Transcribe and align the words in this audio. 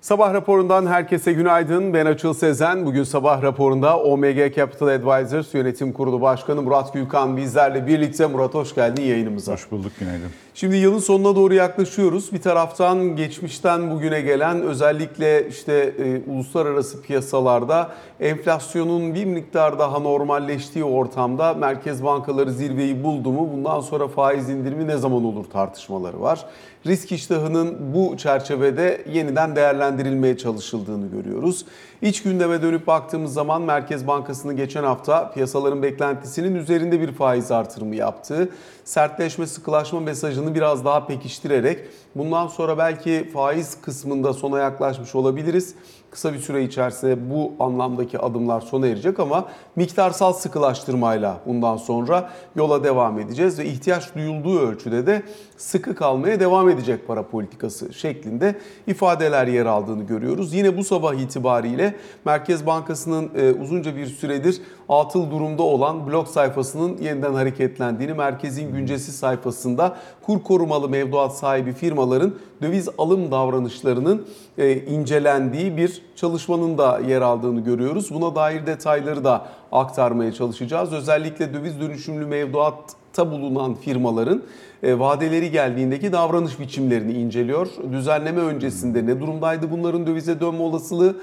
Sabah 0.00 0.34
raporundan 0.34 0.86
herkese 0.86 1.32
günaydın. 1.32 1.94
Ben 1.94 2.06
Açıl 2.06 2.34
Sezen. 2.34 2.86
Bugün 2.86 3.02
sabah 3.02 3.42
raporunda 3.42 3.98
OMG 3.98 4.56
Capital 4.56 4.88
Advisors 4.88 5.54
Yönetim 5.54 5.92
Kurulu 5.92 6.20
Başkanı 6.20 6.62
Murat 6.62 6.92
Gülkan 6.92 7.36
bizlerle 7.36 7.86
birlikte. 7.86 8.26
Murat 8.26 8.54
hoş 8.54 8.74
geldin 8.74 9.02
yayınımıza. 9.02 9.52
Hoş 9.52 9.70
bulduk, 9.70 9.92
günaydın. 10.00 10.28
Şimdi 10.54 10.76
yılın 10.76 10.98
sonuna 10.98 11.36
doğru 11.36 11.54
yaklaşıyoruz. 11.54 12.32
Bir 12.32 12.40
taraftan 12.40 13.16
geçmişten 13.16 13.90
bugüne 13.90 14.20
gelen 14.20 14.62
özellikle 14.62 15.48
işte 15.48 15.94
e, 15.98 16.30
uluslararası 16.30 17.02
piyasalarda 17.02 17.90
enflasyonun 18.20 19.14
bir 19.14 19.24
miktar 19.24 19.78
daha 19.78 19.98
normalleştiği 19.98 20.84
ortamda 20.84 21.54
merkez 21.54 22.04
bankaları 22.04 22.52
zirveyi 22.52 23.04
buldu 23.04 23.32
mu 23.32 23.48
bundan 23.52 23.80
sonra 23.80 24.08
faiz 24.08 24.48
indirimi 24.48 24.86
ne 24.86 24.96
zaman 24.96 25.24
olur 25.24 25.44
tartışmaları 25.44 26.20
var. 26.20 26.46
Risk 26.86 27.12
iştahının 27.12 27.94
bu 27.94 28.16
çerçevede 28.16 29.04
yeniden 29.12 29.56
değerlendirilmeye 29.56 30.38
çalışıldığını 30.38 31.06
görüyoruz. 31.06 31.66
İç 32.02 32.22
gündeme 32.22 32.62
dönüp 32.62 32.86
baktığımız 32.86 33.32
zaman 33.32 33.62
Merkez 33.62 34.06
Bankası'nın 34.06 34.56
geçen 34.56 34.84
hafta 34.84 35.30
piyasaların 35.30 35.82
beklentisinin 35.82 36.54
üzerinde 36.54 37.00
bir 37.00 37.12
faiz 37.12 37.50
artırımı 37.50 37.96
yaptığı, 37.96 38.48
sertleşme 38.84 39.46
sıkılaşma 39.46 40.00
mesajını 40.00 40.54
biraz 40.54 40.84
daha 40.84 41.06
pekiştirerek 41.06 41.78
bundan 42.14 42.46
sonra 42.46 42.78
belki 42.78 43.30
faiz 43.32 43.80
kısmında 43.80 44.32
sona 44.32 44.58
yaklaşmış 44.58 45.14
olabiliriz. 45.14 45.74
Kısa 46.10 46.32
bir 46.32 46.38
süre 46.38 46.64
içerisinde 46.64 47.30
bu 47.30 47.52
anlamdaki 47.60 48.18
adımlar 48.18 48.60
sona 48.60 48.86
erecek 48.86 49.20
ama 49.20 49.48
miktarsal 49.76 50.32
sıkılaştırmayla 50.32 51.40
bundan 51.46 51.76
sonra 51.76 52.30
yola 52.56 52.84
devam 52.84 53.18
edeceğiz 53.18 53.58
ve 53.58 53.64
ihtiyaç 53.64 54.14
duyulduğu 54.14 54.60
ölçüde 54.60 55.06
de 55.06 55.22
sıkı 55.60 55.94
kalmaya 55.94 56.40
devam 56.40 56.68
edecek 56.68 57.06
para 57.06 57.22
politikası 57.22 57.94
şeklinde 57.94 58.54
ifadeler 58.86 59.46
yer 59.46 59.66
aldığını 59.66 60.02
görüyoruz. 60.02 60.54
Yine 60.54 60.76
bu 60.76 60.84
sabah 60.84 61.14
itibariyle 61.14 61.94
Merkez 62.24 62.66
Bankası'nın 62.66 63.30
e, 63.36 63.52
uzunca 63.52 63.96
bir 63.96 64.06
süredir 64.06 64.60
atıl 64.88 65.30
durumda 65.30 65.62
olan 65.62 66.06
blog 66.06 66.26
sayfasının 66.26 66.96
yeniden 66.96 67.34
hareketlendiğini, 67.34 68.14
merkezin 68.14 68.72
güncesi 68.72 69.12
sayfasında 69.12 69.96
kur 70.22 70.42
korumalı 70.42 70.88
mevduat 70.88 71.36
sahibi 71.36 71.72
firmaların 71.72 72.34
döviz 72.62 72.88
alım 72.98 73.30
davranışlarının 73.30 74.26
e, 74.58 74.76
incelendiği 74.76 75.76
bir 75.76 76.02
çalışmanın 76.16 76.78
da 76.78 77.00
yer 77.08 77.20
aldığını 77.20 77.60
görüyoruz. 77.60 78.14
Buna 78.14 78.34
dair 78.34 78.66
detayları 78.66 79.24
da 79.24 79.46
aktarmaya 79.72 80.32
çalışacağız. 80.32 80.92
Özellikle 80.92 81.54
döviz 81.54 81.80
dönüşümlü 81.80 82.26
mevduatta 82.26 83.30
bulunan 83.30 83.74
firmaların 83.74 84.42
vadeleri 84.82 85.50
geldiğindeki 85.50 86.12
davranış 86.12 86.60
biçimlerini 86.60 87.12
inceliyor. 87.12 87.68
Düzenleme 87.92 88.40
öncesinde 88.40 89.06
ne 89.06 89.20
durumdaydı 89.20 89.70
bunların 89.70 90.06
dövize 90.06 90.40
dönme 90.40 90.62
olasılığı 90.62 91.16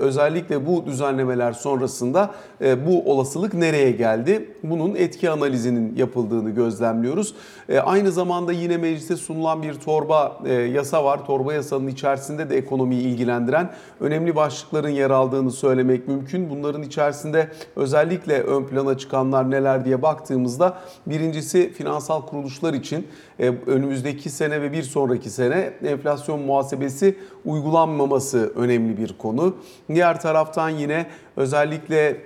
özellikle 0.00 0.66
bu 0.66 0.86
düzenlemeler 0.86 1.52
sonrasında 1.52 2.30
e, 2.60 2.86
bu 2.86 3.12
olasılık 3.12 3.54
nereye 3.54 3.90
geldi? 3.90 4.50
Bunun 4.62 4.94
etki 4.94 5.30
analizinin 5.30 5.96
yapıldığını 5.96 6.50
gözlemliyoruz. 6.50 7.34
E, 7.68 7.78
aynı 7.78 8.12
zamanda 8.12 8.52
yine 8.52 8.76
meclise 8.76 9.16
sunulan 9.16 9.62
bir 9.62 9.74
torba 9.74 10.38
yasa 10.72 11.04
var. 11.04 11.26
Torba 11.26 11.54
yasanın 11.54 11.86
içerisinde 11.86 12.50
de 12.50 12.56
ekonomiyi 12.56 13.02
ilgilendiren 13.02 13.70
önemli 14.00 14.36
başlıkların 14.36 14.88
yer 14.88 15.10
aldığını 15.10 15.50
söylemek 15.50 16.08
mümkün. 16.08 16.50
Bunların 16.50 16.82
içerisinde 16.82 17.48
özellikle 17.76 18.42
ön 18.42 18.64
plana 18.64 18.98
çıkanlar 18.98 19.50
neler 19.50 19.84
diye 19.84 20.02
baktığımızda 20.02 20.78
birincisi 21.06 21.72
finansal 21.72 22.22
kuruluşlar 22.22 22.74
için 22.74 22.87
için 22.88 23.06
e, 23.38 23.52
önümüzdeki 23.66 24.30
sene 24.30 24.62
ve 24.62 24.72
bir 24.72 24.82
sonraki 24.82 25.30
sene 25.30 25.72
enflasyon 25.84 26.40
muhasebesi 26.40 27.14
uygulanmaması 27.44 28.52
önemli 28.56 28.98
bir 28.98 29.12
konu. 29.18 29.56
Diğer 29.88 30.20
taraftan 30.20 30.68
yine 30.68 31.06
özellikle 31.36 32.16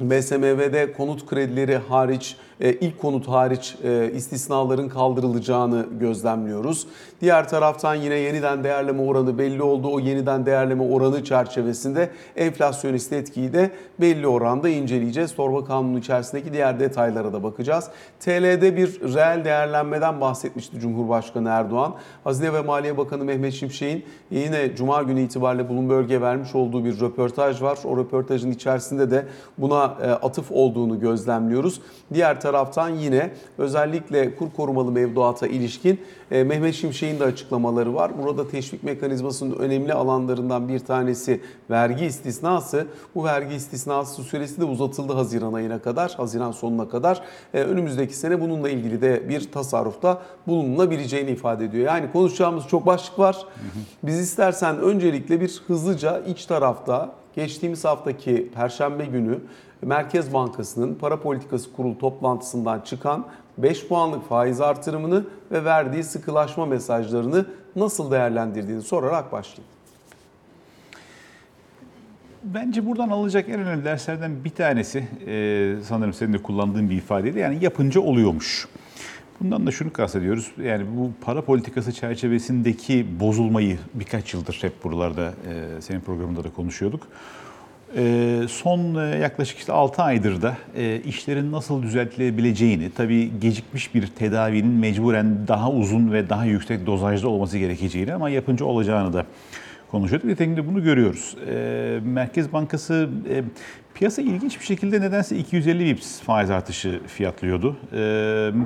BSMV'de 0.00 0.92
konut 0.92 1.26
kredileri 1.26 1.76
hariç 1.76 2.36
ilk 2.70 3.00
konut 3.00 3.28
hariç 3.28 3.76
e, 3.84 4.10
istisnaların 4.14 4.88
kaldırılacağını 4.88 5.86
gözlemliyoruz. 6.00 6.86
Diğer 7.20 7.48
taraftan 7.48 7.94
yine 7.94 8.14
yeniden 8.14 8.64
değerleme 8.64 9.02
oranı 9.02 9.38
belli 9.38 9.62
oldu. 9.62 9.88
O 9.92 10.00
yeniden 10.00 10.46
değerleme 10.46 10.82
oranı 10.82 11.24
çerçevesinde 11.24 12.10
enflasyonist 12.36 13.12
etkiyi 13.12 13.52
de 13.52 13.70
belli 14.00 14.26
oranda 14.26 14.68
inceleyeceğiz. 14.68 15.34
Torba 15.34 15.64
kanunu 15.64 15.98
içerisindeki 15.98 16.52
diğer 16.52 16.80
detaylara 16.80 17.32
da 17.32 17.42
bakacağız. 17.42 17.88
TL'de 18.20 18.76
bir 18.76 19.00
reel 19.14 19.44
değerlenmeden 19.44 20.20
bahsetmişti 20.20 20.80
Cumhurbaşkanı 20.80 21.48
Erdoğan. 21.48 21.94
Hazine 22.24 22.52
ve 22.52 22.60
Maliye 22.60 22.96
Bakanı 22.96 23.24
Mehmet 23.24 23.52
Şimşek'in 23.52 24.04
yine 24.30 24.76
Cuma 24.76 25.02
günü 25.02 25.20
itibariyle 25.20 25.68
Bloomberg'e 25.68 26.20
vermiş 26.20 26.54
olduğu 26.54 26.84
bir 26.84 27.00
röportaj 27.00 27.62
var. 27.62 27.78
O 27.84 27.96
röportajın 27.96 28.50
içerisinde 28.50 29.10
de 29.10 29.26
buna 29.58 29.96
e, 30.02 30.10
atıf 30.10 30.50
olduğunu 30.50 31.00
gözlemliyoruz. 31.00 31.80
Diğer 32.14 32.40
taraftan 32.40 32.51
yine 33.00 33.30
özellikle 33.58 34.34
kur 34.36 34.46
korumalı 34.56 34.92
mevduata 34.92 35.46
ilişkin 35.46 36.00
e, 36.30 36.44
Mehmet 36.44 36.74
Şimşek'in 36.74 37.20
de 37.20 37.24
açıklamaları 37.24 37.94
var. 37.94 38.10
Burada 38.22 38.48
teşvik 38.48 38.82
mekanizmasının 38.82 39.58
önemli 39.58 39.92
alanlarından 39.92 40.68
bir 40.68 40.78
tanesi 40.78 41.40
vergi 41.70 42.04
istisnası. 42.04 42.86
Bu 43.14 43.24
vergi 43.24 43.54
istisnası 43.54 44.22
süresi 44.22 44.60
de 44.60 44.64
uzatıldı 44.64 45.12
Haziran 45.12 45.52
ayına 45.52 45.78
kadar, 45.78 46.14
Haziran 46.16 46.52
sonuna 46.52 46.88
kadar. 46.88 47.22
E, 47.54 47.60
önümüzdeki 47.60 48.16
sene 48.16 48.40
bununla 48.40 48.68
ilgili 48.70 49.00
de 49.00 49.28
bir 49.28 49.52
tasarrufta 49.52 50.22
bulunabileceğini 50.46 51.30
ifade 51.30 51.64
ediyor. 51.64 51.86
Yani 51.86 52.12
konuşacağımız 52.12 52.66
çok 52.66 52.86
başlık 52.86 53.18
var. 53.18 53.46
Biz 54.02 54.18
istersen 54.18 54.78
öncelikle 54.78 55.40
bir 55.40 55.62
hızlıca 55.66 56.20
iç 56.20 56.46
tarafta 56.46 57.12
geçtiğimiz 57.36 57.84
haftaki 57.84 58.50
Perşembe 58.54 59.04
günü 59.04 59.38
Merkez 59.82 60.32
Bankası'nın 60.32 60.94
para 60.94 61.20
politikası 61.20 61.72
kurulu 61.72 61.98
toplantısından 61.98 62.80
çıkan 62.80 63.26
5 63.58 63.88
puanlık 63.88 64.28
faiz 64.28 64.60
artırımını 64.60 65.24
ve 65.50 65.64
verdiği 65.64 66.04
sıkılaşma 66.04 66.66
mesajlarını 66.66 67.46
nasıl 67.76 68.10
değerlendirdiğini 68.10 68.82
sorarak 68.82 69.32
başlayayım. 69.32 69.72
Bence 72.44 72.86
buradan 72.86 73.08
alacak 73.08 73.48
en 73.48 73.60
önemli 73.60 73.84
derslerden 73.84 74.44
bir 74.44 74.50
tanesi 74.50 75.08
e, 75.26 75.74
sanırım 75.88 76.12
senin 76.12 76.32
de 76.32 76.38
kullandığın 76.38 76.90
bir 76.90 76.96
ifadeydi. 76.96 77.38
Yani 77.38 77.64
yapınca 77.64 78.00
oluyormuş. 78.00 78.68
Bundan 79.40 79.66
da 79.66 79.70
şunu 79.70 79.92
kastediyoruz. 79.92 80.52
Yani 80.64 80.86
bu 80.96 81.10
para 81.20 81.42
politikası 81.42 81.92
çerçevesindeki 81.92 83.06
bozulmayı 83.20 83.78
birkaç 83.94 84.34
yıldır 84.34 84.58
hep 84.60 84.84
buralarda 84.84 85.32
e, 85.48 85.80
senin 85.80 86.00
programında 86.00 86.44
da 86.44 86.50
konuşuyorduk. 86.50 87.06
E, 87.96 88.40
son 88.48 88.94
e, 88.94 89.18
yaklaşık 89.18 89.58
işte 89.58 89.72
6 89.72 90.02
aydır 90.02 90.42
da 90.42 90.56
e, 90.76 91.00
işlerin 91.00 91.52
nasıl 91.52 91.82
düzeltilebileceğini, 91.82 92.90
tabii 92.90 93.30
gecikmiş 93.40 93.94
bir 93.94 94.06
tedavinin 94.06 94.72
mecburen 94.72 95.48
daha 95.48 95.70
uzun 95.70 96.12
ve 96.12 96.28
daha 96.28 96.44
yüksek 96.44 96.86
dozajda 96.86 97.28
olması 97.28 97.58
gerekeceğini 97.58 98.14
ama 98.14 98.30
yapınca 98.30 98.64
olacağını 98.64 99.12
da 99.12 99.26
konuşuyorduk. 99.90 100.28
Nitekim 100.28 100.56
de 100.56 100.66
bunu 100.66 100.82
görüyoruz. 100.82 101.36
Merkez 102.04 102.52
Bankası 102.52 103.08
piyasa 103.94 104.22
ilginç 104.22 104.60
bir 104.60 104.64
şekilde 104.64 105.00
nedense 105.00 105.36
250 105.36 105.86
bips 105.86 106.20
faiz 106.20 106.50
artışı 106.50 107.00
fiyatlıyordu. 107.06 107.76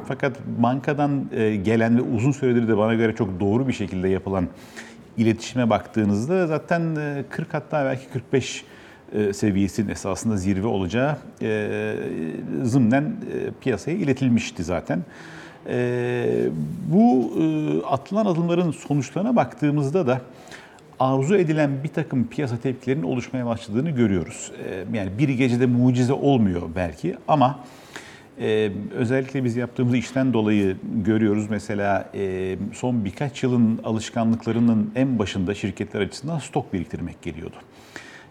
Fakat 0.09 0.37
bankadan 0.47 1.25
gelen 1.65 1.99
ve 1.99 2.01
uzun 2.01 2.33
süredir 2.33 2.69
de 2.69 2.79
bana 2.79 2.95
göre 2.95 3.15
çok 3.15 3.41
doğru 3.41 3.69
bir 3.69 3.73
şekilde 3.73 4.09
yapılan 4.09 4.49
iletişime 5.17 5.71
baktığınızda 5.71 6.47
zaten 6.47 6.97
40 7.31 7.55
hatta 7.55 7.85
belki 7.85 8.09
45 8.09 8.65
e, 8.65 8.76
seviyesinin 9.33 9.89
esasında 9.89 10.37
zirve 10.37 10.67
olacağı 10.67 11.17
e, 11.43 11.95
zımnen 12.63 13.03
e, 13.03 13.51
piyasaya 13.61 13.97
iletilmişti 13.97 14.65
zaten. 14.65 15.03
Bu 16.93 17.33
atılan 17.91 18.27
adımların 18.27 18.71
sonuçlarına 18.71 19.37
baktığımızda 19.37 20.07
da 20.07 20.21
arzu 21.01 21.37
edilen 21.37 21.71
bir 21.85 21.89
takım 21.89 22.29
piyasa 22.29 22.57
tepkilerinin 22.57 23.03
oluşmaya 23.03 23.47
başladığını 23.47 23.91
görüyoruz. 23.91 24.53
Yani 24.93 25.19
bir 25.19 25.29
gecede 25.29 25.67
mucize 25.67 26.13
olmuyor 26.13 26.63
belki 26.77 27.17
ama 27.29 27.59
özellikle 28.95 29.45
biz 29.45 29.57
yaptığımız 29.57 29.95
işten 29.95 30.33
dolayı 30.33 30.77
görüyoruz. 31.05 31.47
Mesela 31.51 32.13
son 32.73 33.05
birkaç 33.05 33.43
yılın 33.43 33.81
alışkanlıklarının 33.85 34.93
en 34.95 35.19
başında 35.19 35.55
şirketler 35.55 36.01
açısından 36.01 36.39
stok 36.39 36.73
biriktirmek 36.73 37.23
geliyordu. 37.23 37.57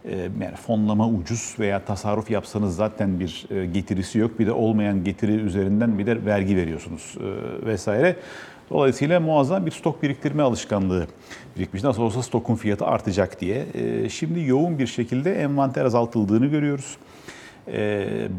Ee, 0.10 0.30
yani 0.42 0.56
fonlama 0.56 1.10
ucuz 1.10 1.56
veya 1.60 1.86
tasarruf 1.86 2.32
yapsanız 2.32 2.76
zaten 2.76 3.20
bir 3.20 3.46
e, 3.50 3.66
getirisi 3.66 4.20
yok. 4.20 4.40
Bir 4.40 4.48
de 4.48 4.52
olmayan 4.52 5.04
getiri 5.04 5.32
üzerinden 5.32 6.00
bir 6.00 6.06
de 6.06 6.26
vergi 6.26 6.58
veriyorsunuz 6.58 7.16
e, 7.20 7.66
vesaire. 7.66 8.16
Dolayısıyla 8.70 9.20
muazzam 9.20 9.66
bir 9.66 9.72
stok 9.72 10.04
biriktirme 10.04 10.44
alışkanlığı 10.44 11.08
birikmiş. 11.58 11.84
Nasıl 11.84 12.02
olsa 12.02 12.24
stokun 12.24 12.56
fiyatı 12.56 12.86
artacak 12.86 13.42
diye. 13.42 13.66
E, 13.74 14.10
şimdi 14.10 14.44
yoğun 14.44 14.80
bir 14.80 14.88
şekilde 14.88 15.42
envanter 15.42 15.86
azaltıldığını 15.86 16.46
görüyoruz. 16.46 16.98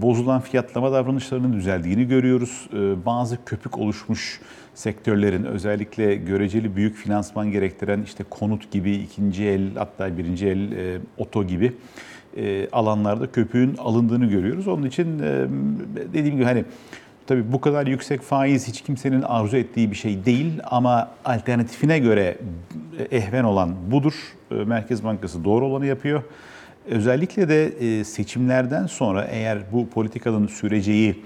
bozulan 0.02 0.40
fiyatlama 0.40 0.92
davranışlarının 0.92 1.52
düzeldiğini 1.52 2.08
görüyoruz. 2.08 2.68
Bazı 3.06 3.44
köpük 3.44 3.78
oluşmuş 3.78 4.40
sektörlerin 4.76 5.44
özellikle 5.44 6.14
göreceli 6.14 6.76
büyük 6.76 6.96
finansman 6.96 7.50
gerektiren 7.50 8.02
işte 8.02 8.24
konut 8.30 8.70
gibi 8.70 8.92
ikinci 8.92 9.44
el 9.44 9.74
hatta 9.74 10.18
birinci 10.18 10.46
el 10.46 10.72
e, 10.72 10.98
oto 11.18 11.44
gibi 11.44 11.72
e, 12.36 12.68
alanlarda 12.70 13.32
köpüğün 13.32 13.76
alındığını 13.76 14.26
görüyoruz. 14.26 14.68
Onun 14.68 14.86
için 14.86 15.18
e, 15.18 15.46
dediğim 16.12 16.36
gibi 16.36 16.44
hani 16.44 16.64
tabii 17.26 17.52
bu 17.52 17.60
kadar 17.60 17.86
yüksek 17.86 18.22
faiz 18.22 18.68
hiç 18.68 18.80
kimsenin 18.80 19.22
arzu 19.22 19.56
ettiği 19.56 19.90
bir 19.90 19.96
şey 19.96 20.24
değil 20.24 20.52
ama 20.64 21.10
alternatifine 21.24 21.98
göre 21.98 22.36
ehven 23.10 23.44
olan 23.44 23.74
budur. 23.90 24.14
E, 24.50 24.54
Merkez 24.54 25.04
Bankası 25.04 25.44
doğru 25.44 25.66
olanı 25.66 25.86
yapıyor. 25.86 26.22
Özellikle 26.90 27.48
de 27.48 27.66
e, 27.66 28.04
seçimlerden 28.04 28.86
sonra 28.86 29.24
eğer 29.24 29.58
bu 29.72 29.88
politikanın 29.88 30.46
süreceği 30.46 31.10
e, 31.10 31.16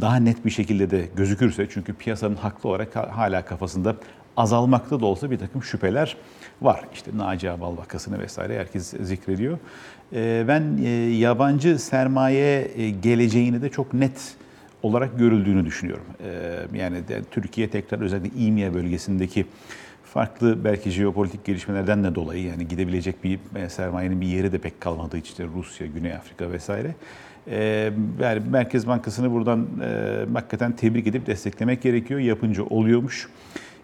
daha 0.00 0.16
net 0.16 0.44
bir 0.44 0.50
şekilde 0.50 0.90
de 0.90 1.08
gözükürse 1.16 1.66
çünkü 1.70 1.94
piyasanın 1.94 2.36
haklı 2.36 2.68
olarak 2.68 2.96
ha- 2.96 3.10
hala 3.16 3.44
kafasında 3.44 3.96
azalmakta 4.36 5.00
da 5.00 5.06
olsa 5.06 5.30
bir 5.30 5.38
takım 5.38 5.62
şüpheler 5.62 6.16
var. 6.62 6.84
İşte 6.94 7.10
Naci 7.16 7.50
Abal 7.50 7.76
vakasını 7.76 8.18
vesaire 8.18 8.58
herkes 8.58 8.90
zikrediyor. 9.00 9.58
E, 10.12 10.44
Ben 10.48 10.78
e, 10.84 10.88
yabancı 11.16 11.78
sermaye 11.78 12.70
e, 12.76 12.90
geleceğini 12.90 13.62
de 13.62 13.68
çok 13.68 13.94
net 13.94 14.34
olarak 14.82 15.18
görüldüğünü 15.18 15.64
düşünüyorum. 15.66 16.04
E, 16.74 16.78
Yani 16.78 17.02
Türkiye 17.30 17.70
tekrar 17.70 18.00
özellikle 18.00 18.40
İMİA 18.40 18.74
bölgesindeki 18.74 19.46
farklı 20.04 20.64
belki 20.64 20.90
jeopolitik 20.90 21.44
gelişmelerden 21.44 22.04
de 22.04 22.14
dolayı 22.14 22.44
yani 22.46 22.68
gidebilecek 22.68 23.24
bir 23.24 23.38
e, 23.56 23.68
sermayenin 23.68 24.20
bir 24.20 24.26
yeri 24.26 24.52
de 24.52 24.58
pek 24.58 24.80
kalmadığı 24.80 25.16
için 25.18 25.30
işte 25.30 25.44
Rusya, 25.56 25.86
Güney 25.86 26.12
Afrika 26.14 26.50
vesaire. 26.52 26.94
E, 27.50 27.92
Yani 28.20 28.42
Merkez 28.50 28.86
Bankası'nı 28.86 29.32
buradan 29.32 29.66
e, 29.82 30.24
hakikaten 30.32 30.72
tebrik 30.72 31.06
edip 31.06 31.26
desteklemek 31.26 31.82
gerekiyor. 31.82 32.20
Yapınca 32.20 32.62
oluyormuş. 32.62 33.28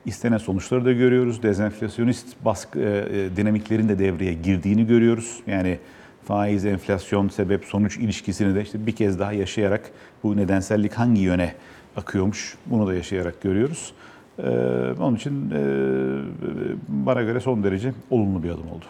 İstenen 0.06 0.38
sonuçları 0.38 0.84
da 0.84 0.92
görüyoruz. 0.92 1.42
Dezenflasyonist 1.42 2.44
baskı 2.44 2.78
e, 2.78 2.82
e, 2.82 3.36
dinamiklerin 3.36 3.88
de 3.88 3.98
devreye 3.98 4.32
girdiğini 4.32 4.86
görüyoruz. 4.86 5.40
Yani 5.46 5.78
faiz, 6.24 6.66
enflasyon, 6.66 7.28
sebep, 7.28 7.64
sonuç 7.64 7.96
ilişkisini 7.96 8.54
de 8.54 8.62
işte 8.62 8.86
bir 8.86 8.92
kez 8.92 9.18
daha 9.18 9.32
yaşayarak 9.32 9.90
bu 10.22 10.36
nedensellik 10.36 10.92
hangi 10.92 11.20
yöne 11.20 11.54
akıyormuş 11.96 12.56
bunu 12.66 12.86
da 12.86 12.94
yaşayarak 12.94 13.42
görüyoruz. 13.42 13.92
Ee, 14.38 14.48
onun 15.00 15.16
için 15.16 15.50
e, 15.50 15.60
bana 16.88 17.22
göre 17.22 17.40
son 17.40 17.64
derece 17.64 17.92
olumlu 18.10 18.42
bir 18.42 18.50
adım 18.50 18.68
oldu. 18.68 18.84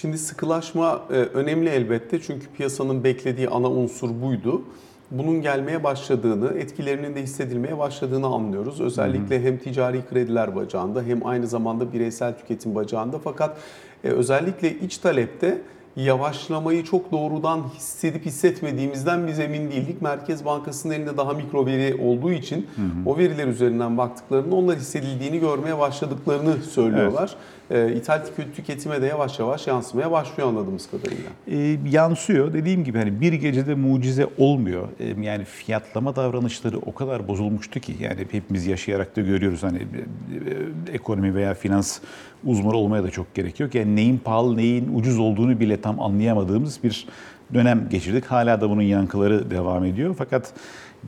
Şimdi 0.00 0.18
sıkılaşma 0.18 1.02
e, 1.10 1.14
önemli 1.14 1.68
elbette 1.68 2.20
çünkü 2.20 2.46
piyasanın 2.56 3.04
beklediği 3.04 3.48
ana 3.48 3.70
unsur 3.70 4.10
buydu. 4.22 4.62
Bunun 5.10 5.42
gelmeye 5.42 5.84
başladığını, 5.84 6.58
etkilerinin 6.58 7.14
de 7.14 7.22
hissedilmeye 7.22 7.78
başladığını 7.78 8.26
anlıyoruz. 8.26 8.80
Özellikle 8.80 9.44
hem 9.44 9.58
ticari 9.58 10.02
krediler 10.10 10.56
bacağında 10.56 11.02
hem 11.02 11.26
aynı 11.26 11.46
zamanda 11.46 11.92
bireysel 11.92 12.38
tüketim 12.38 12.74
bacağında. 12.74 13.18
Fakat 13.18 13.56
e, 14.04 14.08
özellikle 14.08 14.78
iç 14.78 14.98
talepte 14.98 15.62
yavaşlamayı 15.96 16.84
çok 16.84 17.12
doğrudan 17.12 17.62
hissedip 17.76 18.26
hissetmediğimizden 18.26 19.26
biz 19.26 19.38
emin 19.38 19.70
değildik. 19.70 20.02
Merkez 20.02 20.44
Bankası'nın 20.44 20.94
elinde 20.94 21.16
daha 21.16 21.32
mikro 21.32 21.66
veri 21.66 22.00
olduğu 22.02 22.32
için 22.32 22.66
o 23.06 23.18
veriler 23.18 23.46
üzerinden 23.46 23.98
baktıklarında 23.98 24.54
onlar 24.54 24.76
hissedildiğini 24.76 25.40
görmeye 25.40 25.78
başladıklarını 25.78 26.62
söylüyorlar. 26.62 27.36
Ee, 27.70 27.92
İthal 27.92 28.18
tük- 28.36 28.56
tüketime 28.56 29.02
de 29.02 29.06
yavaş 29.06 29.38
yavaş 29.38 29.66
yansımaya 29.66 30.10
başlıyor 30.10 30.48
anladığımız 30.48 30.90
kadarıyla. 30.90 31.30
E, 31.50 31.78
yansıyor. 31.90 32.52
Dediğim 32.52 32.84
gibi 32.84 32.98
hani 32.98 33.20
bir 33.20 33.32
gecede 33.32 33.74
mucize 33.74 34.26
olmuyor. 34.38 34.88
E, 35.00 35.20
yani 35.22 35.44
fiyatlama 35.44 36.16
davranışları 36.16 36.78
o 36.78 36.94
kadar 36.94 37.28
bozulmuştu 37.28 37.80
ki 37.80 37.94
yani 38.00 38.20
hepimiz 38.30 38.66
yaşayarak 38.66 39.16
da 39.16 39.20
görüyoruz 39.20 39.62
hani 39.62 39.78
e, 39.78 39.80
e, 39.80 40.94
ekonomi 40.94 41.34
veya 41.34 41.54
finans 41.54 41.98
uzmanı 42.44 42.76
olmaya 42.76 43.02
da 43.04 43.10
çok 43.10 43.34
gerek 43.34 43.60
yok. 43.60 43.74
Yani 43.74 43.96
neyin 43.96 44.18
pahalı 44.18 44.56
neyin 44.56 44.90
ucuz 44.94 45.18
olduğunu 45.18 45.60
bile 45.60 45.80
tam 45.80 46.00
anlayamadığımız 46.00 46.84
bir 46.84 47.06
dönem 47.54 47.88
geçirdik. 47.90 48.24
Hala 48.24 48.60
da 48.60 48.70
bunun 48.70 48.82
yankıları 48.82 49.50
devam 49.50 49.84
ediyor. 49.84 50.14
Fakat 50.18 50.52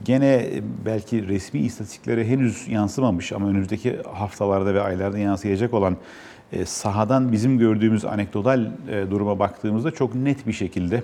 gene 0.05 0.33
e, 0.35 0.61
belki 0.85 1.27
resmi 1.27 1.59
istatistiklere 1.59 2.27
henüz 2.27 2.67
yansımamış 2.67 3.31
ama 3.31 3.47
önümüzdeki 3.49 3.97
haftalarda 4.13 4.73
ve 4.73 4.81
aylarda 4.81 5.17
yansıyacak 5.17 5.73
olan 5.73 5.93
e, 5.93 5.97
sahadan 6.65 7.31
bizim 7.31 7.57
gördüğümüz 7.57 8.05
anekdotal 8.05 8.65
e, 8.89 9.11
duruma 9.11 9.39
baktığımızda 9.39 9.91
çok 9.91 10.15
net 10.15 10.47
bir 10.47 10.53
şekilde 10.53 11.03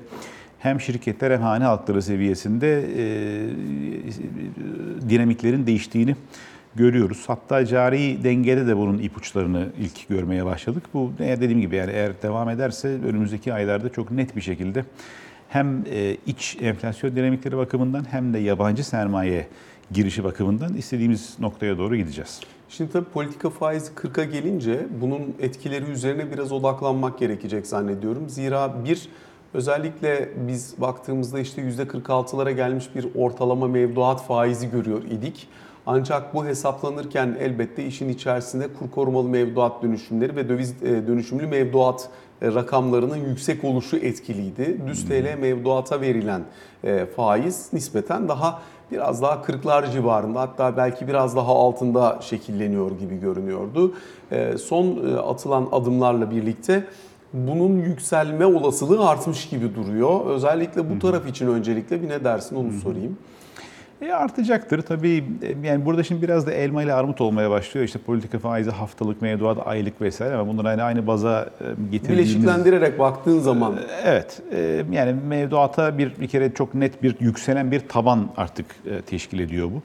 hem 0.59 0.81
şirketler 0.81 1.31
hem 1.31 1.41
hane 1.41 1.63
halkları 1.63 2.01
seviyesinde 2.01 2.85
e, 2.97 3.09
dinamiklerin 5.09 5.67
değiştiğini 5.67 6.15
görüyoruz. 6.75 7.23
Hatta 7.27 7.65
cari 7.65 8.23
dengede 8.23 8.67
de 8.67 8.77
bunun 8.77 8.97
ipuçlarını 8.97 9.67
ilk 9.79 10.09
görmeye 10.09 10.45
başladık. 10.45 10.83
Bu 10.93 11.11
dediğim 11.19 11.61
gibi 11.61 11.75
yani 11.75 11.91
eğer 11.91 12.21
devam 12.21 12.49
ederse 12.49 12.87
önümüzdeki 12.87 13.53
aylarda 13.53 13.89
çok 13.89 14.11
net 14.11 14.35
bir 14.35 14.41
şekilde 14.41 14.85
hem 15.49 15.83
e, 15.91 16.17
iç 16.25 16.57
enflasyon 16.61 17.15
dinamikleri 17.15 17.57
bakımından 17.57 18.05
hem 18.11 18.33
de 18.33 18.39
yabancı 18.39 18.83
sermaye 18.83 19.47
girişi 19.91 20.23
bakımından 20.23 20.73
istediğimiz 20.73 21.35
noktaya 21.39 21.77
doğru 21.77 21.95
gideceğiz. 21.95 22.39
Şimdi 22.69 22.91
tabii 22.91 23.05
politika 23.05 23.49
faizi 23.49 23.91
40'a 23.91 24.23
gelince 24.23 24.87
bunun 25.01 25.35
etkileri 25.39 25.85
üzerine 25.85 26.31
biraz 26.31 26.51
odaklanmak 26.51 27.19
gerekecek 27.19 27.67
zannediyorum. 27.67 28.29
Zira 28.29 28.85
bir 28.85 29.09
özellikle 29.53 30.29
biz 30.47 30.75
baktığımızda 30.77 31.39
işte 31.39 31.61
%46'lara 31.61 32.51
gelmiş 32.51 32.95
bir 32.95 33.07
ortalama 33.15 33.67
mevduat 33.67 34.23
faizi 34.23 34.69
görüyor 34.71 35.03
idik. 35.03 35.47
Ancak 35.85 36.33
bu 36.33 36.45
hesaplanırken 36.45 37.37
elbette 37.39 37.85
işin 37.85 38.09
içerisinde 38.09 38.67
kur 38.73 38.91
korumalı 38.91 39.29
mevduat 39.29 39.83
dönüşümleri 39.83 40.35
ve 40.35 40.49
döviz 40.49 40.83
e, 40.83 41.07
dönüşümlü 41.07 41.47
mevduat 41.47 42.09
e, 42.41 42.47
rakamlarının 42.53 43.17
yüksek 43.17 43.63
oluşu 43.63 43.97
etkiliydi. 43.97 44.77
Düz 44.87 45.05
TL 45.05 45.37
mevduata 45.41 46.01
verilen 46.01 46.41
e, 46.83 47.05
faiz 47.05 47.73
nispeten 47.73 48.27
daha 48.27 48.61
biraz 48.91 49.21
daha 49.21 49.33
40'lar 49.33 49.91
civarında 49.91 50.41
hatta 50.41 50.77
belki 50.77 51.07
biraz 51.07 51.35
daha 51.35 51.51
altında 51.55 52.17
şekilleniyor 52.21 52.91
gibi 52.91 53.19
görünüyordu. 53.19 53.93
E, 54.31 54.57
Son 54.57 54.85
e, 54.85 55.17
atılan 55.17 55.67
adımlarla 55.71 56.31
birlikte 56.31 56.87
bunun 57.33 57.77
yükselme 57.77 58.45
olasılığı 58.45 59.09
artmış 59.09 59.49
gibi 59.49 59.75
duruyor. 59.75 60.25
Özellikle 60.25 60.89
bu 60.89 60.99
taraf 60.99 61.27
için 61.27 61.47
öncelikle 61.47 62.01
bir 62.01 62.09
ne 62.09 62.23
dersin 62.23 62.55
onu 62.55 62.71
sorayım. 62.71 63.17
E 64.01 64.11
artacaktır 64.11 64.81
tabii. 64.81 65.23
e, 65.41 65.67
Yani 65.67 65.85
burada 65.85 66.03
şimdi 66.03 66.21
biraz 66.21 66.47
da 66.47 66.51
elma 66.51 66.83
ile 66.83 66.93
armut 66.93 67.21
olmaya 67.21 67.49
başlıyor. 67.49 67.85
İşte 67.85 67.99
politika 67.99 68.39
faizi 68.39 68.71
haftalık, 68.71 69.21
mevduat 69.21 69.67
aylık 69.67 70.01
vesaire 70.01 70.35
ama 70.35 70.53
bunları 70.53 70.67
aynı 70.67 70.83
aynı 70.83 71.07
baza 71.07 71.49
e, 71.61 71.63
getirdiğimiz... 71.91 72.09
Bileşiklendirerek 72.09 72.99
baktığın 72.99 73.39
zaman 73.39 73.79
Evet. 74.03 74.41
e, 74.51 74.83
Yani 74.91 75.15
mevduata 75.27 75.97
bir, 75.97 76.11
bir 76.19 76.27
kere 76.27 76.53
çok 76.53 76.73
net 76.75 77.03
bir 77.03 77.15
yükselen 77.19 77.71
bir 77.71 77.79
taban 77.79 78.29
artık 78.37 78.65
teşkil 79.05 79.39
ediyor 79.39 79.67
bu. 79.71 79.81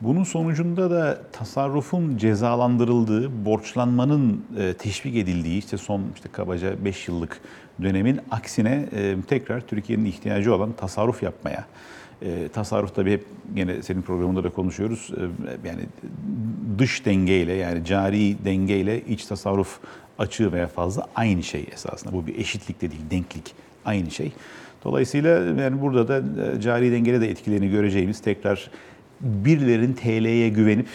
Bunun 0.00 0.24
sonucunda 0.24 0.90
da 0.90 1.18
tasarrufun 1.32 2.16
cezalandırıldığı, 2.16 3.44
borçlanmanın 3.44 4.44
teşvik 4.78 5.16
edildiği 5.16 5.58
işte 5.58 5.76
son 5.76 6.02
işte 6.14 6.28
kabaca 6.32 6.84
5 6.84 7.08
yıllık 7.08 7.40
dönemin 7.82 8.20
aksine 8.30 8.84
tekrar 9.28 9.60
Türkiye'nin 9.60 10.04
ihtiyacı 10.04 10.54
olan 10.54 10.72
tasarruf 10.72 11.22
yapmaya, 11.22 11.64
e, 12.24 12.48
tasarruf 12.48 12.94
tabii 12.94 13.12
hep 13.12 13.24
yine 13.56 13.82
senin 13.82 14.02
programında 14.02 14.44
da 14.44 14.50
konuşuyoruz. 14.50 15.10
E, 15.16 15.68
yani 15.68 15.82
dış 16.78 17.04
dengeyle 17.04 17.52
yani 17.52 17.84
cari 17.84 18.44
dengeyle 18.44 19.00
iç 19.00 19.24
tasarruf 19.24 19.78
açığı 20.18 20.52
veya 20.52 20.68
fazla 20.68 21.06
aynı 21.14 21.42
şey 21.42 21.66
esasında. 21.72 22.12
Bu 22.12 22.26
bir 22.26 22.38
eşitlik 22.38 22.82
de 22.82 22.90
değil, 22.90 23.02
denklik 23.10 23.54
aynı 23.84 24.10
şey. 24.10 24.32
Dolayısıyla 24.84 25.30
yani 25.62 25.80
burada 25.80 26.08
da 26.08 26.22
e, 26.56 26.60
cari 26.60 26.92
dengede 26.92 27.20
de 27.20 27.30
etkilerini 27.30 27.70
göreceğimiz 27.70 28.20
tekrar 28.20 28.70
birilerin 29.20 29.92
TL'ye 29.92 30.48
güvenip 30.48 30.88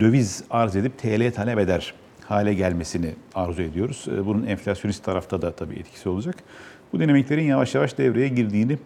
döviz 0.00 0.44
arz 0.50 0.76
edip 0.76 0.98
TL 0.98 1.32
talep 1.32 1.58
eder 1.58 1.94
hale 2.28 2.54
gelmesini 2.54 3.10
arzu 3.34 3.62
ediyoruz. 3.62 4.06
Bunun 4.26 4.46
enflasyonist 4.46 5.04
tarafta 5.04 5.42
da 5.42 5.52
tabii 5.52 5.74
etkisi 5.74 6.08
olacak. 6.08 6.36
Bu 6.92 7.00
dinamiklerin 7.00 7.42
yavaş 7.42 7.74
yavaş 7.74 7.98
devreye 7.98 8.28
girdiğini 8.28 8.78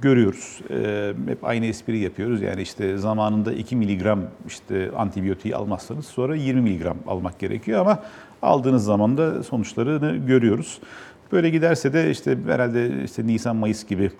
görüyoruz. 0.00 0.60
E, 0.70 1.12
hep 1.26 1.44
aynı 1.44 1.66
espri 1.66 1.98
yapıyoruz. 1.98 2.42
Yani 2.42 2.62
işte 2.62 2.98
zamanında 2.98 3.52
2 3.52 3.76
miligram 3.76 4.20
işte 4.46 4.90
antibiyotiği 4.96 5.56
almazsanız 5.56 6.06
sonra 6.06 6.36
20 6.36 6.60
miligram 6.60 6.96
almak 7.06 7.38
gerekiyor 7.38 7.80
ama 7.80 8.02
aldığınız 8.42 8.84
zaman 8.84 9.18
da 9.18 9.42
sonuçlarını 9.42 10.16
görüyoruz. 10.26 10.78
Böyle 11.32 11.50
giderse 11.50 11.92
de 11.92 12.10
işte 12.10 12.38
herhalde 12.46 13.04
işte 13.04 13.26
Nisan 13.26 13.56
Mayıs 13.56 13.86
gibi 13.86 14.10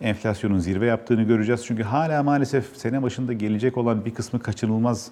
enflasyonun 0.00 0.58
zirve 0.58 0.86
yaptığını 0.86 1.22
göreceğiz. 1.22 1.64
Çünkü 1.66 1.82
hala 1.82 2.22
maalesef 2.22 2.76
sene 2.76 3.02
başında 3.02 3.32
gelecek 3.32 3.76
olan 3.76 4.04
bir 4.04 4.14
kısmı 4.14 4.40
kaçınılmaz 4.40 5.10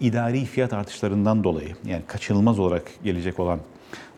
idari 0.00 0.44
fiyat 0.44 0.72
artışlarından 0.72 1.44
dolayı 1.44 1.68
yani 1.86 2.02
kaçınılmaz 2.06 2.58
olarak 2.58 2.82
gelecek 3.04 3.40
olan 3.40 3.60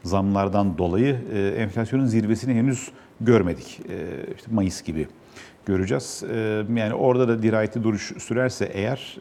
zamlardan 0.03 0.79
dolayı 0.79 1.21
e, 1.33 1.49
enflasyonun 1.49 2.07
zirvesini 2.07 2.55
henüz 2.55 2.89
görmedik. 3.21 3.81
E, 3.89 3.97
işte 4.37 4.51
Mayıs 4.51 4.83
gibi 4.83 5.09
göreceğiz. 5.67 6.25
Yani 6.75 6.95
orada 6.95 7.29
da 7.29 7.43
dirayetli 7.43 7.85
duruş 7.85 8.13
sürerse 8.19 8.65
eğer 8.65 9.19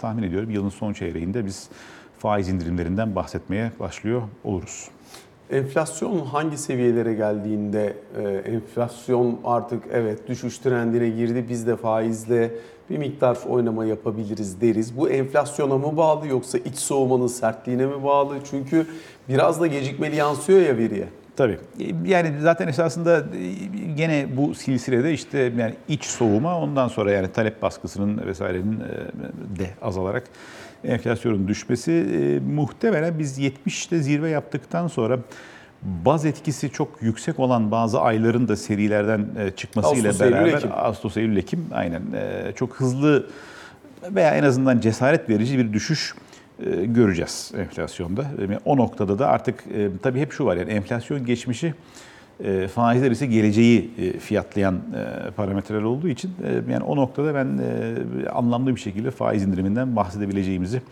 tahmin 0.00 0.22
ediyorum 0.22 0.50
yılın 0.50 0.68
son 0.68 0.92
çeyreğinde 0.92 1.46
biz 1.46 1.68
faiz 2.18 2.48
indirimlerinden 2.48 3.14
bahsetmeye 3.14 3.72
başlıyor 3.80 4.22
oluruz. 4.44 4.88
Enflasyon 5.50 6.18
hangi 6.18 6.58
seviyelere 6.58 7.14
geldiğinde 7.14 7.96
enflasyon 8.46 9.40
artık 9.44 9.82
evet 9.92 10.28
düşüş 10.28 10.58
trendine 10.58 11.08
girdi 11.08 11.46
biz 11.48 11.66
de 11.66 11.76
faizle 11.76 12.50
bir 12.90 12.98
miktar 12.98 13.38
oynama 13.48 13.84
yapabiliriz 13.84 14.60
deriz. 14.60 14.96
Bu 14.96 15.10
enflasyona 15.10 15.78
mı 15.78 15.96
bağlı 15.96 16.26
yoksa 16.26 16.58
iç 16.58 16.76
soğumanın 16.76 17.26
sertliğine 17.26 17.86
mi 17.86 18.04
bağlı? 18.04 18.34
Çünkü 18.50 18.86
biraz 19.28 19.60
da 19.60 19.66
gecikmeli 19.66 20.16
yansıyor 20.16 20.60
ya 20.60 20.76
veriye. 20.76 21.08
Tabii. 21.36 21.58
Yani 22.04 22.32
zaten 22.40 22.68
esasında 22.68 23.24
gene 23.96 24.26
bu 24.36 24.54
silsilede 24.54 25.12
işte 25.12 25.38
yani 25.38 25.74
iç 25.88 26.04
soğuma 26.04 26.58
ondan 26.58 26.88
sonra 26.88 27.12
yani 27.12 27.32
talep 27.32 27.62
baskısının 27.62 28.26
vesairenin 28.26 28.80
de 29.58 29.70
azalarak 29.82 30.24
enflasyonun 30.84 31.48
düşmesi 31.48 31.92
e, 31.92 32.40
muhtemelen 32.54 33.18
biz 33.18 33.38
70'te 33.38 33.98
zirve 33.98 34.30
yaptıktan 34.30 34.88
sonra 34.88 35.18
baz 35.82 36.26
etkisi 36.26 36.70
çok 36.70 37.02
yüksek 37.02 37.40
olan 37.40 37.70
bazı 37.70 38.00
ayların 38.00 38.48
da 38.48 38.56
serilerden 38.56 39.26
e, 39.38 39.50
çıkmasıyla 39.50 40.08
Ağustos, 40.08 40.26
Eylül, 40.26 40.36
beraber 40.36 40.58
Ekim. 40.58 40.70
Ağustos, 40.72 41.16
Eylül, 41.16 41.36
Ekim 41.36 41.66
aynen 41.72 42.02
e, 42.14 42.52
çok 42.56 42.74
hızlı 42.74 43.26
veya 44.02 44.34
en 44.34 44.42
azından 44.42 44.80
cesaret 44.80 45.28
verici 45.28 45.58
bir 45.58 45.72
düşüş 45.72 46.14
e, 46.14 46.31
göreceğiz 46.84 47.52
enflasyonda. 47.58 48.22
E, 48.22 48.58
O 48.64 48.76
noktada 48.76 49.18
da 49.18 49.28
artık 49.28 49.64
e, 49.74 49.88
tabii 50.02 50.20
hep 50.20 50.32
şu 50.32 50.44
var 50.44 50.56
yani 50.56 50.70
enflasyon 50.70 51.26
geçmişi 51.26 51.74
e, 52.44 52.68
faizler 52.68 53.10
ise 53.10 53.26
geleceği 53.26 53.90
e, 53.98 54.18
fiyatlayan 54.18 54.74
e, 54.74 55.30
parametreler 55.30 55.82
olduğu 55.82 56.08
için 56.08 56.30
e, 56.44 56.72
yani 56.72 56.84
o 56.84 56.96
noktada 56.96 57.34
ben 57.34 57.58
e, 57.58 58.28
anlamlı 58.28 58.74
bir 58.76 58.80
şekilde 58.80 59.10
faiz 59.10 59.42
indiriminden 59.42 59.96
bahsedebileceğimizi 59.96 60.82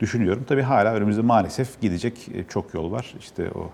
düşünüyorum. 0.00 0.44
Tabii 0.48 0.62
hala 0.62 0.94
önümüzde 0.94 1.22
maalesef 1.22 1.80
gidecek 1.80 2.28
e, 2.34 2.44
çok 2.48 2.74
yol 2.74 2.92
var. 2.92 3.14
İşte 3.20 3.50
o 3.54 3.70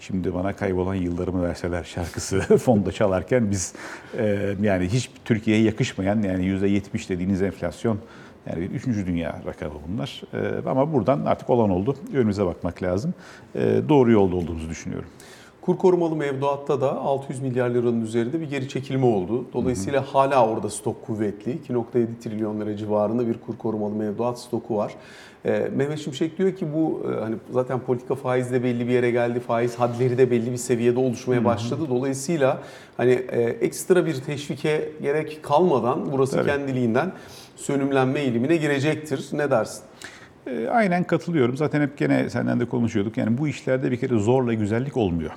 Şimdi 0.00 0.34
bana 0.34 0.52
kaybolan 0.52 0.94
yıllarımı 0.94 1.42
verseler 1.42 1.84
şarkısı 1.84 2.40
fonda 2.58 2.92
çalarken 2.92 3.50
biz 3.50 3.74
e, 4.18 4.54
yani 4.62 4.88
hiç 4.88 5.10
Türkiye'ye 5.24 5.62
yakışmayan 5.62 6.22
yani 6.22 6.44
%70 6.46 7.08
dediğiniz 7.08 7.42
enflasyon 7.42 7.98
yani 8.46 8.60
bir 8.60 8.70
üçüncü 8.70 9.06
dünya 9.06 9.40
rakamı 9.46 9.74
bunlar. 9.88 10.22
E, 10.34 10.68
ama 10.68 10.92
buradan 10.92 11.24
artık 11.24 11.50
olan 11.50 11.70
oldu. 11.70 11.96
Önümüze 12.14 12.46
bakmak 12.46 12.82
lazım. 12.82 13.14
E, 13.54 13.80
doğru 13.88 14.12
yolda 14.12 14.36
olduğumuzu 14.36 14.68
düşünüyorum. 14.68 15.08
Kur 15.60 15.78
korumalı 15.78 16.16
mevduatta 16.16 16.80
da 16.80 16.92
600 16.92 17.40
milyar 17.40 17.70
liranın 17.70 18.00
üzerinde 18.00 18.40
bir 18.40 18.50
geri 18.50 18.68
çekilme 18.68 19.06
oldu. 19.06 19.44
Dolayısıyla 19.52 20.02
hı 20.02 20.06
hı. 20.06 20.10
hala 20.10 20.48
orada 20.48 20.70
stok 20.70 21.06
kuvvetli. 21.06 21.58
2.7 21.68 22.06
trilyon 22.22 22.60
lira 22.60 22.76
civarında 22.76 23.26
bir 23.26 23.38
kur 23.46 23.58
korumalı 23.58 23.94
mevduat 23.94 24.40
stoku 24.40 24.76
var. 24.76 24.94
Ee, 25.46 25.70
Mehmet 25.74 25.98
Şimşek 25.98 26.38
diyor 26.38 26.56
ki 26.56 26.74
bu 26.74 27.02
e, 27.10 27.20
hani 27.20 27.36
zaten 27.50 27.80
politika 27.80 28.14
faiz 28.14 28.52
de 28.52 28.62
belli 28.62 28.88
bir 28.88 28.92
yere 28.92 29.10
geldi. 29.10 29.40
Faiz 29.40 29.74
hadleri 29.74 30.18
de 30.18 30.30
belli 30.30 30.52
bir 30.52 30.56
seviyede 30.56 30.98
oluşmaya 30.98 31.44
başladı. 31.44 31.82
Hı. 31.84 31.88
Dolayısıyla 31.88 32.62
hani 32.96 33.12
e, 33.12 33.40
ekstra 33.42 34.06
bir 34.06 34.14
teşvike 34.14 34.92
gerek 35.02 35.42
kalmadan 35.42 36.12
burası 36.12 36.36
Tabii. 36.36 36.48
kendiliğinden 36.48 37.12
sönümlenme 37.56 38.20
eğilimine 38.20 38.56
girecektir. 38.56 39.28
Ne 39.32 39.50
dersin? 39.50 39.82
E, 40.46 40.68
Aynen 40.68 41.04
katılıyorum. 41.04 41.56
Zaten 41.56 41.80
hep 41.80 41.98
gene 41.98 42.30
senden 42.30 42.60
de 42.60 42.64
konuşuyorduk. 42.64 43.16
Yani 43.16 43.38
bu 43.38 43.48
işlerde 43.48 43.90
bir 43.90 43.96
kere 43.96 44.18
zorla 44.18 44.54
güzellik 44.54 44.96
olmuyor. 44.96 45.30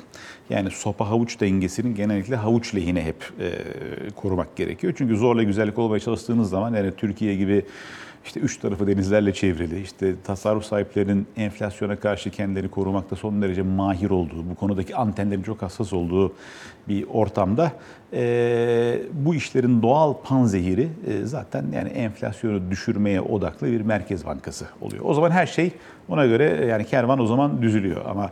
Yani 0.49 0.71
sopa 0.71 1.09
havuç 1.09 1.39
dengesinin 1.39 1.95
genellikle 1.95 2.35
havuç 2.35 2.75
lehine 2.75 3.01
hep 3.05 3.31
e, 3.39 3.51
korumak 4.15 4.55
gerekiyor. 4.55 4.93
Çünkü 4.97 5.17
zorla 5.17 5.43
güzellik 5.43 5.79
olmaya 5.79 5.99
çalıştığınız 5.99 6.49
zaman 6.49 6.73
yani 6.73 6.91
Türkiye 6.97 7.35
gibi 7.35 7.65
işte 8.25 8.39
üç 8.39 8.57
tarafı 8.57 8.87
denizlerle 8.87 9.33
çevrili, 9.33 9.81
işte 9.81 10.15
tasarruf 10.23 10.65
sahiplerinin 10.65 11.27
enflasyona 11.37 11.95
karşı 11.95 12.29
kendileri 12.29 12.69
korumakta 12.69 13.15
son 13.15 13.41
derece 13.41 13.61
mahir 13.61 14.09
olduğu, 14.09 14.49
bu 14.49 14.55
konudaki 14.55 14.95
antenlerin 14.95 15.43
çok 15.43 15.61
hassas 15.61 15.93
olduğu 15.93 16.33
bir 16.87 17.05
ortamda 17.13 17.71
e, 18.13 18.99
bu 19.13 19.35
işlerin 19.35 19.81
doğal 19.81 20.13
panzehiri 20.23 20.89
e, 21.07 21.25
zaten 21.25 21.65
yani 21.73 21.89
enflasyonu 21.89 22.71
düşürmeye 22.71 23.21
odaklı 23.21 23.67
bir 23.67 23.81
merkez 23.81 24.25
bankası 24.25 24.65
oluyor. 24.81 25.03
O 25.07 25.13
zaman 25.13 25.31
her 25.31 25.45
şey 25.45 25.71
ona 26.09 26.25
göre 26.25 26.65
yani 26.65 26.85
kervan 26.85 27.19
o 27.19 27.25
zaman 27.25 27.61
düzülüyor 27.61 28.05
ama 28.05 28.31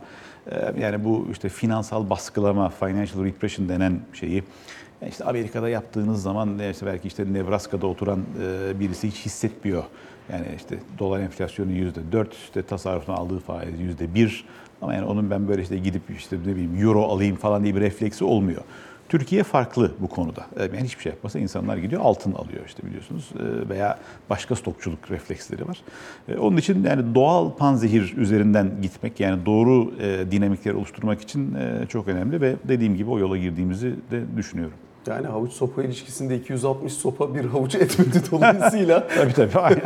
e, 0.50 0.80
yani 0.80 1.04
bu 1.04 1.26
işte 1.32 1.48
finansal 1.48 2.10
baskılama, 2.10 2.68
financial 2.68 3.24
repression 3.24 3.68
denen 3.68 4.00
şeyi 4.12 4.44
işte 5.08 5.24
Amerika'da 5.24 5.68
yaptığınız 5.68 6.22
zaman 6.22 6.58
işte 6.70 6.86
belki 6.86 7.08
işte 7.08 7.32
Nebraska'da 7.32 7.86
oturan 7.86 8.20
e, 8.42 8.80
birisi 8.80 9.08
hiç 9.08 9.26
hissetmiyor. 9.26 9.84
Yani 10.32 10.46
işte 10.56 10.78
dolar 10.98 11.20
enflasyonu 11.20 11.72
yüzde 11.72 12.00
dört, 12.12 12.34
işte 12.34 12.62
tasarruftan 12.62 13.14
aldığı 13.14 13.38
faiz 13.38 13.80
yüzde 13.80 14.14
bir. 14.14 14.44
Ama 14.82 14.94
yani 14.94 15.06
onun 15.06 15.30
ben 15.30 15.48
böyle 15.48 15.62
işte 15.62 15.78
gidip 15.78 16.02
işte 16.16 16.36
ne 16.46 16.54
bileyim 16.54 16.82
euro 16.82 17.02
alayım 17.02 17.36
falan 17.36 17.64
diye 17.64 17.74
bir 17.74 17.80
refleksi 17.80 18.24
olmuyor. 18.24 18.62
Türkiye 19.08 19.42
farklı 19.42 19.92
bu 20.00 20.08
konuda. 20.08 20.46
Yani 20.60 20.84
hiçbir 20.84 21.02
şey 21.02 21.12
yapmasa 21.12 21.38
insanlar 21.38 21.76
gidiyor 21.76 22.02
altın 22.04 22.32
alıyor 22.32 22.60
işte 22.66 22.82
biliyorsunuz 22.86 23.30
veya 23.68 23.98
başka 24.30 24.56
stokçuluk 24.56 25.10
refleksleri 25.10 25.68
var. 25.68 25.82
Onun 26.38 26.56
için 26.56 26.84
yani 26.84 27.14
doğal 27.14 27.50
panzehir 27.50 28.16
üzerinden 28.16 28.70
gitmek 28.82 29.20
yani 29.20 29.46
doğru 29.46 29.92
dinamikleri 30.30 30.76
oluşturmak 30.76 31.20
için 31.20 31.56
çok 31.88 32.08
önemli 32.08 32.40
ve 32.40 32.56
dediğim 32.64 32.96
gibi 32.96 33.10
o 33.10 33.18
yola 33.18 33.36
girdiğimizi 33.36 33.94
de 34.10 34.22
düşünüyorum. 34.36 34.76
Yani 35.06 35.26
havuç 35.26 35.52
sopa 35.52 35.82
ilişkisinde 35.82 36.36
260 36.36 36.92
sopa 36.92 37.34
bir 37.34 37.44
havuç 37.44 37.74
etmedi 37.74 38.22
dolayısıyla. 38.30 39.08
tabii 39.16 39.32
tabii. 39.32 39.58
Aynen. 39.58 39.80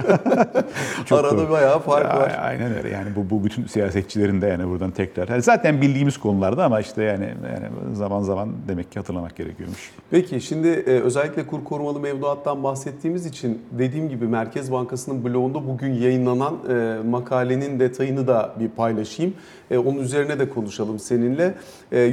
Arada 1.11 1.39
doğru. 1.39 1.51
bayağı 1.51 1.79
fark 1.79 2.15
ya, 2.15 2.21
var. 2.21 2.39
Aynen 2.43 2.77
öyle. 2.77 2.89
Yani 2.89 3.09
bu, 3.17 3.31
bu 3.31 3.45
bütün 3.45 3.67
siyasetçilerin 3.67 4.41
de 4.41 4.47
yani 4.47 4.69
buradan 4.69 4.91
tekrar. 4.91 5.29
Yani 5.29 5.43
zaten 5.43 5.81
bildiğimiz 5.83 6.19
konularda 6.19 6.65
ama 6.65 6.81
işte 6.81 7.03
yani, 7.03 7.25
yani 7.25 7.97
zaman 7.97 8.23
zaman 8.23 8.49
demek 8.69 8.93
ki 8.93 8.99
hatırlamak 8.99 9.37
gerekiyormuş. 9.37 9.91
Peki 10.11 10.41
şimdi 10.41 10.69
e, 10.69 11.01
özellikle 11.01 11.47
kur 11.47 11.65
korumalı 11.65 12.01
mevduattan 12.01 12.63
bahsettiğimiz 12.63 13.27
için 13.27 13.63
dediğim 13.71 14.09
gibi 14.09 14.27
Merkez 14.27 14.73
Bankası'nın 14.73 15.25
blogunda 15.25 15.69
bugün 15.69 15.93
yayınlanan 15.93 16.55
e, 16.69 17.09
makalenin 17.09 17.81
detayını 17.81 18.27
da 18.27 18.55
bir 18.61 18.69
paylaşayım. 18.69 19.35
E, 19.71 19.79
onun 19.79 19.99
üzerine 19.99 20.39
de 20.39 20.49
konuşalım 20.49 20.99
seninle. 20.99 21.55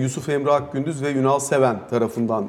Yusuf 0.02 0.30
Emre 0.30 0.52
Akgündüz 0.52 1.04
ve 1.04 1.14
Ünal 1.14 1.40
Seven 1.40 1.78
tarafından 1.90 2.48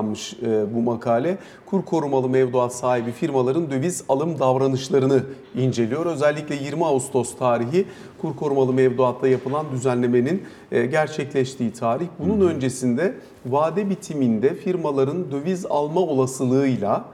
yayınlanmış 0.00 0.34
e, 0.42 0.74
bu 0.74 0.82
makale. 0.82 1.38
Kur 1.66 1.84
korumalı 1.84 2.28
mevduat 2.28 2.74
sahibi 2.74 3.12
firmaların 3.12 3.70
döviz 3.70 4.04
alım 4.08 4.38
davranışlarını 4.38 5.22
inceliyor. 5.54 6.06
Özellikle 6.06 6.54
20 6.54 6.84
Ağustos 6.84 7.36
tarihi 7.36 7.86
kur 8.20 8.36
korumalı 8.36 8.72
mevduatta 8.72 9.28
yapılan 9.28 9.66
düzenlemenin 9.72 10.42
e, 10.72 10.86
gerçekleştiği 10.86 11.72
tarih. 11.72 12.06
Bunun 12.18 12.48
öncesinde 12.48 13.14
vade 13.46 13.90
bitiminde 13.90 14.54
firmaların 14.54 15.32
döviz 15.32 15.66
alma 15.66 16.00
olasılığıyla 16.00 17.04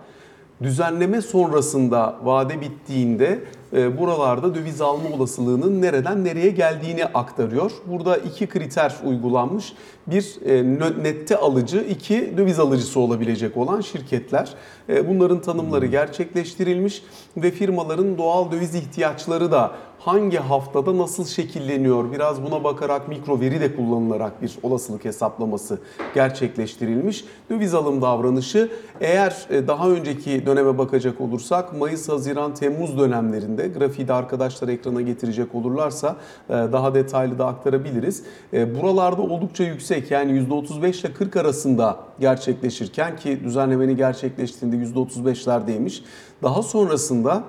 düzenleme 0.62 1.22
sonrasında 1.22 2.16
vade 2.24 2.60
bittiğinde 2.60 3.40
e, 3.72 3.98
buralarda 3.98 4.54
döviz 4.54 4.80
alma 4.80 5.08
olasılığının 5.16 5.82
nereden 5.82 6.24
nereye 6.24 6.50
geldiğini 6.50 7.04
aktarıyor. 7.04 7.70
Burada 7.86 8.16
iki 8.16 8.46
kriter 8.46 8.94
uygulanmış. 9.04 9.72
Bir 10.06 10.36
e, 10.46 10.64
nette 11.02 11.36
alıcı, 11.36 11.78
iki 11.90 12.34
döviz 12.36 12.58
alıcısı 12.58 13.00
olabilecek 13.00 13.56
olan 13.56 13.80
şirketler. 13.80 14.54
E, 14.88 15.08
bunların 15.08 15.40
tanımları 15.40 15.86
gerçekleştirilmiş 15.86 17.02
ve 17.36 17.50
firmaların 17.50 18.18
doğal 18.18 18.50
döviz 18.52 18.74
ihtiyaçları 18.74 19.52
da 19.52 19.72
hangi 20.06 20.38
haftada 20.38 20.98
nasıl 20.98 21.24
şekilleniyor 21.24 22.12
biraz 22.12 22.42
buna 22.42 22.64
bakarak 22.64 23.08
mikro 23.08 23.40
veri 23.40 23.60
de 23.60 23.76
kullanılarak 23.76 24.42
bir 24.42 24.58
olasılık 24.62 25.04
hesaplaması 25.04 25.78
gerçekleştirilmiş. 26.14 27.24
Döviz 27.50 27.74
alım 27.74 28.02
davranışı 28.02 28.70
eğer 29.00 29.46
daha 29.50 29.90
önceki 29.90 30.46
döneme 30.46 30.78
bakacak 30.78 31.20
olursak 31.20 31.78
Mayıs, 31.78 32.08
Haziran, 32.08 32.54
Temmuz 32.54 32.98
dönemlerinde 32.98 33.68
grafiği 33.68 34.08
de 34.08 34.12
arkadaşlar 34.12 34.68
ekrana 34.68 35.00
getirecek 35.00 35.54
olurlarsa 35.54 36.16
daha 36.48 36.94
detaylı 36.94 37.38
da 37.38 37.46
aktarabiliriz. 37.46 38.22
Buralarda 38.52 39.22
oldukça 39.22 39.64
yüksek 39.64 40.10
yani 40.10 40.32
%35 40.32 41.00
ile 41.00 41.12
40 41.12 41.36
arasında 41.36 41.96
gerçekleşirken 42.20 43.16
ki 43.16 43.44
düzenlemenin 43.44 43.96
gerçekleştiğinde 43.96 44.76
%35'lerdeymiş. 44.76 46.02
Daha 46.42 46.62
sonrasında 46.62 47.44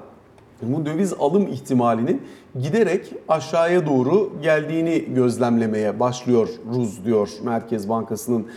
bu 0.62 0.86
döviz 0.86 1.14
alım 1.20 1.48
ihtimalinin 1.48 2.22
giderek 2.62 3.14
aşağıya 3.28 3.86
doğru 3.86 4.32
geldiğini 4.42 5.14
gözlemlemeye 5.14 6.00
başlıyoruz 6.00 7.06
diyor 7.06 7.30
Merkez 7.44 7.90
Bankası'nın 7.90 8.48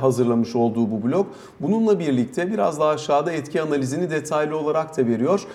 hazırlamış 0.00 0.56
olduğu 0.56 0.90
bu 0.90 1.02
blok. 1.02 1.26
Bununla 1.60 1.98
birlikte 1.98 2.52
biraz 2.52 2.80
daha 2.80 2.88
aşağıda 2.88 3.32
etki 3.32 3.62
analizini 3.62 4.10
detaylı 4.10 4.58
olarak 4.58 4.96
da 4.98 5.06
veriyor. 5.06 5.46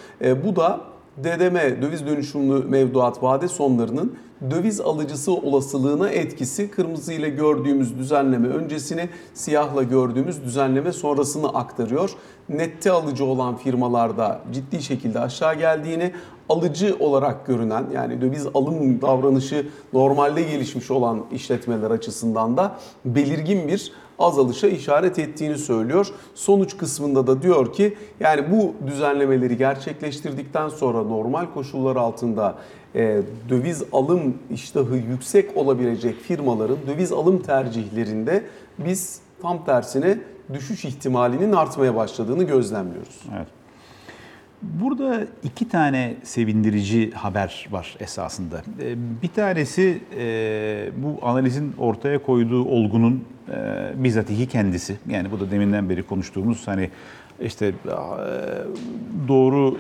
Bu 0.45 0.55
da 0.55 0.81
DDM 1.17 1.81
döviz 1.81 2.07
dönüşümlü 2.07 2.63
mevduat 2.65 3.23
vade 3.23 3.47
sonlarının 3.47 4.15
döviz 4.51 4.81
alıcısı 4.81 5.33
olasılığına 5.33 6.09
etkisi 6.09 6.71
kırmızı 6.71 7.13
ile 7.13 7.29
gördüğümüz 7.29 7.97
düzenleme 7.97 8.47
öncesini 8.47 9.09
siyahla 9.33 9.83
gördüğümüz 9.83 10.43
düzenleme 10.43 10.91
sonrasını 10.91 11.49
aktarıyor. 11.49 12.11
Nette 12.49 12.91
alıcı 12.91 13.25
olan 13.25 13.57
firmalarda 13.57 14.41
ciddi 14.53 14.81
şekilde 14.81 15.19
aşağı 15.19 15.55
geldiğini 15.55 16.11
alıcı 16.49 16.95
olarak 16.99 17.45
görünen 17.45 17.85
yani 17.93 18.21
döviz 18.21 18.47
alım 18.53 19.01
davranışı 19.01 19.67
normalde 19.93 20.41
gelişmiş 20.41 20.91
olan 20.91 21.25
işletmeler 21.31 21.91
açısından 21.91 22.57
da 22.57 22.75
belirgin 23.05 23.67
bir 23.67 23.91
azalışa 24.19 24.67
işaret 24.67 25.19
ettiğini 25.19 25.57
söylüyor. 25.57 26.07
Sonuç 26.35 26.77
kısmında 26.77 27.27
da 27.27 27.41
diyor 27.41 27.73
ki 27.73 27.97
yani 28.19 28.51
bu 28.51 28.87
düzenlemeleri 28.87 29.57
gerçekleştirdikten 29.57 30.69
sonra 30.69 31.03
normal 31.03 31.45
koşullar 31.53 31.95
altında 31.95 32.55
e, 32.95 33.21
döviz 33.49 33.83
alım 33.91 34.37
iştahı 34.51 34.95
yüksek 34.95 35.57
olabilecek 35.57 36.15
firmaların 36.15 36.77
döviz 36.87 37.11
alım 37.11 37.41
tercihlerinde 37.41 38.43
biz 38.77 39.19
tam 39.41 39.65
tersine 39.65 40.17
düşüş 40.53 40.85
ihtimalinin 40.85 41.51
artmaya 41.51 41.95
başladığını 41.95 42.43
gözlemliyoruz. 42.43 43.21
Evet. 43.37 43.62
Burada 44.63 45.27
iki 45.43 45.69
tane 45.69 46.13
sevindirici 46.23 47.11
haber 47.11 47.67
var 47.71 47.95
esasında. 47.99 48.61
Ee, 48.81 48.95
Bir 49.21 49.27
tanesi 49.27 50.01
e, 50.17 50.89
bu 50.97 51.27
analizin 51.27 51.73
ortaya 51.77 52.23
koyduğu 52.23 52.65
olgunun 52.65 53.25
e, 53.49 53.53
bizatihi 53.95 54.47
kendisi. 54.47 54.95
Yani 55.09 55.31
bu 55.31 55.39
da 55.39 55.51
deminden 55.51 55.89
beri 55.89 56.03
konuştuğumuz 56.03 56.67
hani 56.67 56.89
işte 57.41 57.65
e, 57.67 57.71
doğru 59.27 59.77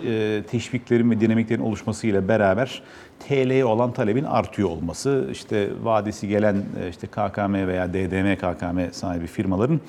teşviklerin 0.51 1.11
ve 1.11 1.19
dinamiklerin 1.19 1.61
oluşmasıyla 1.61 2.27
beraber 2.27 2.81
TL'ye 3.27 3.65
olan 3.65 3.91
talebin 3.91 4.23
artıyor 4.23 4.69
olması, 4.69 5.27
işte 5.31 5.69
vadesi 5.83 6.27
gelen 6.27 6.55
işte 6.89 7.07
KKM 7.07 7.53
veya 7.53 7.89
DDM 7.93 8.35
KKM 8.35 8.91
sahibi 8.91 9.27
firmaların 9.27 9.79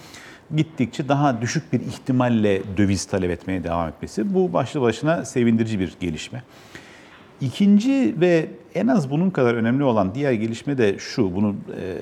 gittikçe 0.56 1.08
daha 1.08 1.40
düşük 1.40 1.72
bir 1.72 1.80
ihtimalle 1.80 2.62
döviz 2.76 3.04
talep 3.04 3.30
etmeye 3.30 3.64
devam 3.64 3.88
etmesi. 3.88 4.34
Bu 4.34 4.52
başlı 4.52 4.80
başına 4.80 5.24
sevindirici 5.24 5.80
bir 5.80 5.96
gelişme. 6.00 6.42
İkinci 7.40 8.14
ve 8.20 8.48
en 8.74 8.86
az 8.86 9.10
bunun 9.10 9.30
kadar 9.30 9.54
önemli 9.54 9.84
olan 9.84 10.14
diğer 10.14 10.32
gelişme 10.32 10.78
de 10.78 10.98
şu, 10.98 11.34
bunu 11.34 11.56
e, 11.80 11.98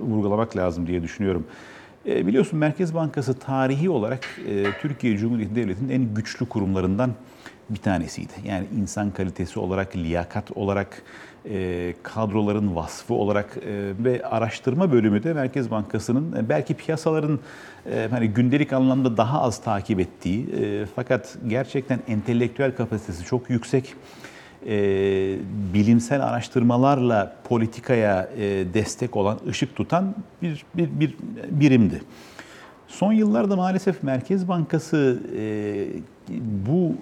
vurgulamak 0.00 0.56
lazım 0.56 0.86
diye 0.86 1.02
düşünüyorum. 1.02 1.46
E, 2.06 2.26
biliyorsun 2.26 2.58
Merkez 2.58 2.94
Bankası 2.94 3.38
tarihi 3.38 3.90
olarak 3.90 4.26
e, 4.48 4.64
Türkiye 4.80 5.16
Cumhuriyeti 5.16 5.54
Devleti'nin 5.54 5.88
en 5.88 6.14
güçlü 6.14 6.46
kurumlarından 6.46 7.10
bir 7.70 7.78
tanesiydi. 7.78 8.32
Yani 8.44 8.66
insan 8.80 9.10
kalitesi 9.10 9.60
olarak, 9.60 9.96
liyakat 9.96 10.56
olarak, 10.56 11.02
e, 11.50 11.94
kadroların 12.02 12.76
vasfı 12.76 13.14
olarak 13.14 13.56
e, 13.56 13.92
ve 14.04 14.22
araştırma 14.26 14.92
bölümü 14.92 15.22
de 15.22 15.32
Merkez 15.32 15.70
Bankası'nın 15.70 16.36
e, 16.36 16.48
belki 16.48 16.74
piyasaların 16.74 17.38
hani 18.10 18.28
gündelik 18.28 18.72
anlamda 18.72 19.16
daha 19.16 19.42
az 19.42 19.62
takip 19.62 20.00
ettiği 20.00 20.46
fakat 20.96 21.36
gerçekten 21.48 22.00
entelektüel 22.08 22.76
kapasitesi 22.76 23.24
çok 23.24 23.50
yüksek 23.50 23.94
bilimsel 25.74 26.24
araştırmalarla 26.24 27.36
politikaya 27.48 28.28
destek 28.74 29.16
olan, 29.16 29.38
ışık 29.48 29.76
tutan 29.76 30.14
bir, 30.42 30.64
bir, 30.74 30.90
bir 31.00 31.14
birimdi. 31.50 32.00
Son 32.88 33.12
yıllarda 33.12 33.56
maalesef 33.56 34.02
Merkez 34.02 34.48
Bankası 34.48 35.22
e, 35.38 35.86
bu 36.66 36.94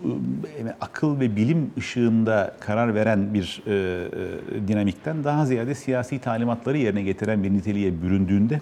e, 0.46 0.74
akıl 0.80 1.20
ve 1.20 1.36
bilim 1.36 1.70
ışığında 1.78 2.54
karar 2.60 2.94
veren 2.94 3.34
bir 3.34 3.62
e, 3.66 3.72
e, 3.72 4.68
dinamikten 4.68 5.24
daha 5.24 5.46
ziyade 5.46 5.74
siyasi 5.74 6.18
talimatları 6.18 6.78
yerine 6.78 7.02
getiren 7.02 7.42
bir 7.42 7.52
niteliğe 7.52 8.02
büründüğünde 8.02 8.60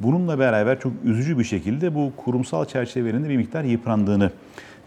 bununla 0.00 0.38
beraber 0.38 0.80
çok 0.80 0.92
üzücü 1.04 1.38
bir 1.38 1.44
şekilde 1.44 1.94
bu 1.94 2.12
kurumsal 2.16 2.64
çerçevenin 2.64 3.24
de 3.24 3.28
bir 3.28 3.36
miktar 3.36 3.64
yıprandığını 3.64 4.30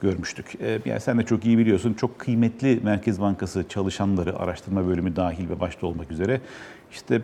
görmüştük. 0.01 0.45
E, 0.61 0.79
Yani 0.85 0.99
sen 0.99 1.17
de 1.17 1.23
çok 1.23 1.45
iyi 1.45 1.57
biliyorsun 1.57 1.93
çok 1.93 2.19
kıymetli 2.19 2.79
Merkez 2.83 3.21
Bankası 3.21 3.65
çalışanları, 3.69 4.39
araştırma 4.39 4.87
bölümü 4.87 5.15
dahil 5.15 5.49
ve 5.49 5.59
başta 5.59 5.87
olmak 5.87 6.11
üzere 6.11 6.41
işte 6.91 7.21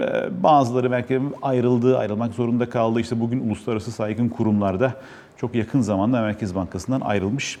e, 0.00 0.42
bazıları 0.42 0.90
belki 0.90 1.20
ayrıldı, 1.42 1.98
ayrılmak 1.98 2.34
zorunda 2.34 2.70
kaldı. 2.70 3.00
İşte 3.00 3.20
bugün 3.20 3.40
uluslararası 3.48 3.92
saygın 3.92 4.28
kurumlarda 4.28 4.94
çok 5.36 5.54
yakın 5.54 5.80
zamanda 5.80 6.20
Merkez 6.20 6.54
Bankası'ndan 6.54 7.00
ayrılmış 7.00 7.58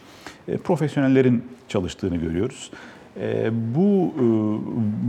e, 0.48 0.56
profesyonellerin 0.56 1.44
çalıştığını 1.68 2.16
görüyoruz. 2.16 2.70
E, 3.20 3.50
Bu 3.74 4.14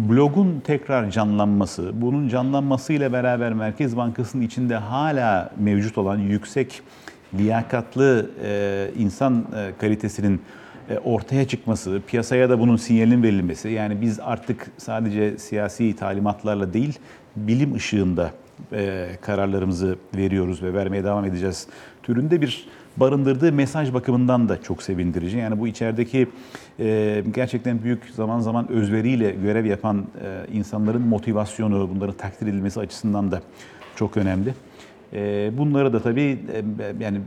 blogun 0.09 0.61
tekrar 0.63 1.11
canlanması, 1.11 1.91
bunun 1.93 2.27
canlanmasıyla 2.27 3.13
beraber 3.13 3.53
Merkez 3.53 3.97
Bankası'nın 3.97 4.41
içinde 4.41 4.75
hala 4.75 5.51
mevcut 5.59 5.97
olan 5.97 6.17
yüksek 6.17 6.81
liyakatlı 7.37 8.29
e, 8.43 8.89
insan 8.97 9.45
e, 9.55 9.71
kalitesinin 9.81 10.41
e, 10.89 10.97
ortaya 10.97 11.47
çıkması, 11.47 12.01
piyasaya 12.07 12.49
da 12.49 12.59
bunun 12.59 12.75
sinyalinin 12.75 13.23
verilmesi. 13.23 13.69
Yani 13.69 14.01
biz 14.01 14.19
artık 14.19 14.71
sadece 14.77 15.37
siyasi 15.37 15.95
talimatlarla 15.95 16.73
değil, 16.73 16.99
bilim 17.35 17.75
ışığında 17.75 18.31
e, 18.73 19.07
kararlarımızı 19.21 19.95
veriyoruz 20.15 20.63
ve 20.63 20.73
vermeye 20.73 21.03
devam 21.03 21.25
edeceğiz 21.25 21.67
türünde 22.03 22.41
bir 22.41 22.67
barındırdığı 22.97 23.51
mesaj 23.51 23.93
bakımından 23.93 24.49
da 24.49 24.61
çok 24.61 24.83
sevindirici. 24.83 25.37
Yani 25.37 25.59
bu 25.59 25.67
içerideki 25.67 26.27
e, 26.79 27.23
gerçekten 27.35 27.83
büyük 27.83 28.03
zaman 28.15 28.39
zaman 28.39 28.71
özveriyle 28.71 29.31
görev 29.31 29.65
yapan 29.65 30.05
e, 30.23 30.53
insanların 30.53 31.01
motivasyonu, 31.01 31.89
bunların 31.95 32.15
takdir 32.17 32.47
edilmesi 32.47 32.79
açısından 32.79 33.31
da 33.31 33.41
çok 33.95 34.17
önemli. 34.17 34.53
E, 35.15 35.51
Bunları 35.57 35.93
da 35.93 36.01
tabii 36.01 36.39
e, 36.53 37.03
yani 37.03 37.21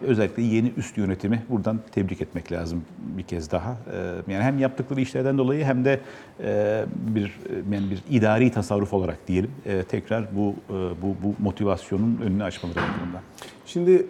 özellikle 0.00 0.42
yeni 0.42 0.72
üst 0.76 0.98
yönetimi 0.98 1.42
buradan 1.50 1.80
tebrik 1.92 2.22
etmek 2.22 2.52
lazım 2.52 2.82
bir 3.18 3.22
kez 3.22 3.50
daha. 3.50 3.70
E, 3.70 4.32
Yani 4.32 4.42
hem 4.44 4.58
yaptıkları 4.58 5.00
işlerden 5.00 5.38
dolayı 5.38 5.64
hem 5.64 5.84
de 5.84 6.00
e, 6.44 6.84
bir 7.14 7.38
yani 7.72 7.90
bir 7.90 8.02
idari 8.16 8.50
tasarruf 8.50 8.92
olarak 8.94 9.28
diyelim 9.28 9.50
e, 9.66 9.82
tekrar 9.82 10.36
bu 10.36 10.54
bu 11.02 11.06
bu 11.22 11.34
motivasyonun 11.38 12.18
önünü 12.24 12.44
açmaları 12.44 12.76
bakımından. 12.76 13.20
Şimdi 13.66 14.06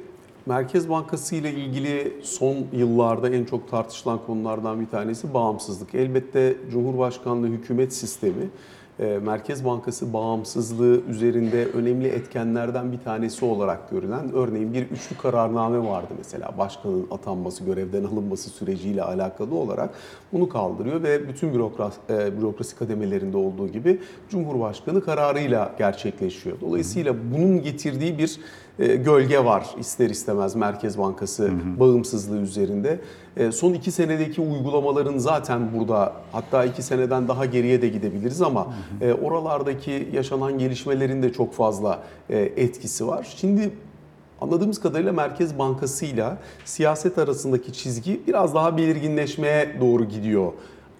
Merkez 0.46 0.88
Bankası 0.88 1.36
ile 1.36 1.50
ilgili 1.54 2.12
son 2.22 2.56
yıllarda 2.72 3.30
en 3.30 3.44
çok 3.44 3.70
tartışılan 3.70 4.18
konulardan 4.26 4.80
bir 4.80 4.86
tanesi 4.86 5.34
bağımsızlık. 5.34 5.94
Elbette 5.94 6.56
Cumhurbaşkanlığı 6.72 7.46
hükümet 7.48 7.92
sistemi 7.94 8.42
Merkez 8.98 9.64
Bankası 9.64 10.12
bağımsızlığı 10.12 11.00
üzerinde 11.08 11.66
önemli 11.66 12.08
etkenlerden 12.08 12.92
bir 12.92 12.98
tanesi 12.98 13.44
olarak 13.44 13.90
görülen 13.90 14.32
örneğin 14.32 14.74
bir 14.74 14.82
üçlü 14.82 15.16
kararname 15.16 15.88
vardı 15.88 16.08
mesela 16.18 16.58
başkanın 16.58 17.06
atanması, 17.10 17.64
görevden 17.64 18.04
alınması 18.04 18.50
süreciyle 18.50 19.02
alakalı 19.02 19.54
olarak 19.54 19.90
bunu 20.32 20.48
kaldırıyor 20.48 21.02
ve 21.02 21.28
bütün 21.28 21.54
bürokrasi, 21.54 21.98
e, 22.10 22.40
bürokrasi 22.40 22.76
kademelerinde 22.76 23.36
olduğu 23.36 23.68
gibi 23.68 24.00
Cumhurbaşkanı 24.30 25.04
kararıyla 25.04 25.74
gerçekleşiyor. 25.78 26.60
Dolayısıyla 26.60 27.14
bunun 27.34 27.62
getirdiği 27.62 28.18
bir 28.18 28.40
gölge 28.78 29.44
var 29.44 29.66
ister 29.78 30.10
istemez 30.10 30.54
Merkez 30.54 30.98
Bankası 30.98 31.50
bağımsızlığı 31.80 32.38
üzerinde. 32.38 33.00
E, 33.36 33.52
Son 33.52 33.72
iki 33.72 33.92
senedeki 33.92 34.40
uygulamaların 34.40 35.18
zaten 35.18 35.72
burada 35.78 36.12
hatta 36.32 36.64
iki 36.64 36.82
seneden 36.82 37.28
daha 37.28 37.44
geriye 37.44 37.82
de 37.82 37.88
gidebiliriz 37.88 38.42
ama 38.42 38.74
e, 39.00 39.12
oralardaki 39.12 40.08
yaşanan 40.12 40.58
gelişmelerin 40.58 41.22
de 41.22 41.32
çok 41.32 41.54
fazla 41.54 42.02
e, 42.30 42.38
etkisi 42.38 43.06
var. 43.06 43.34
Şimdi 43.36 43.70
Anladığımız 44.40 44.80
kadarıyla 44.80 45.12
Merkez 45.12 45.58
Bankası 45.58 46.06
ile 46.06 46.26
siyaset 46.64 47.18
arasındaki 47.18 47.72
çizgi 47.72 48.20
biraz 48.26 48.54
daha 48.54 48.76
belirginleşmeye 48.76 49.76
doğru 49.80 50.04
gidiyor. 50.04 50.52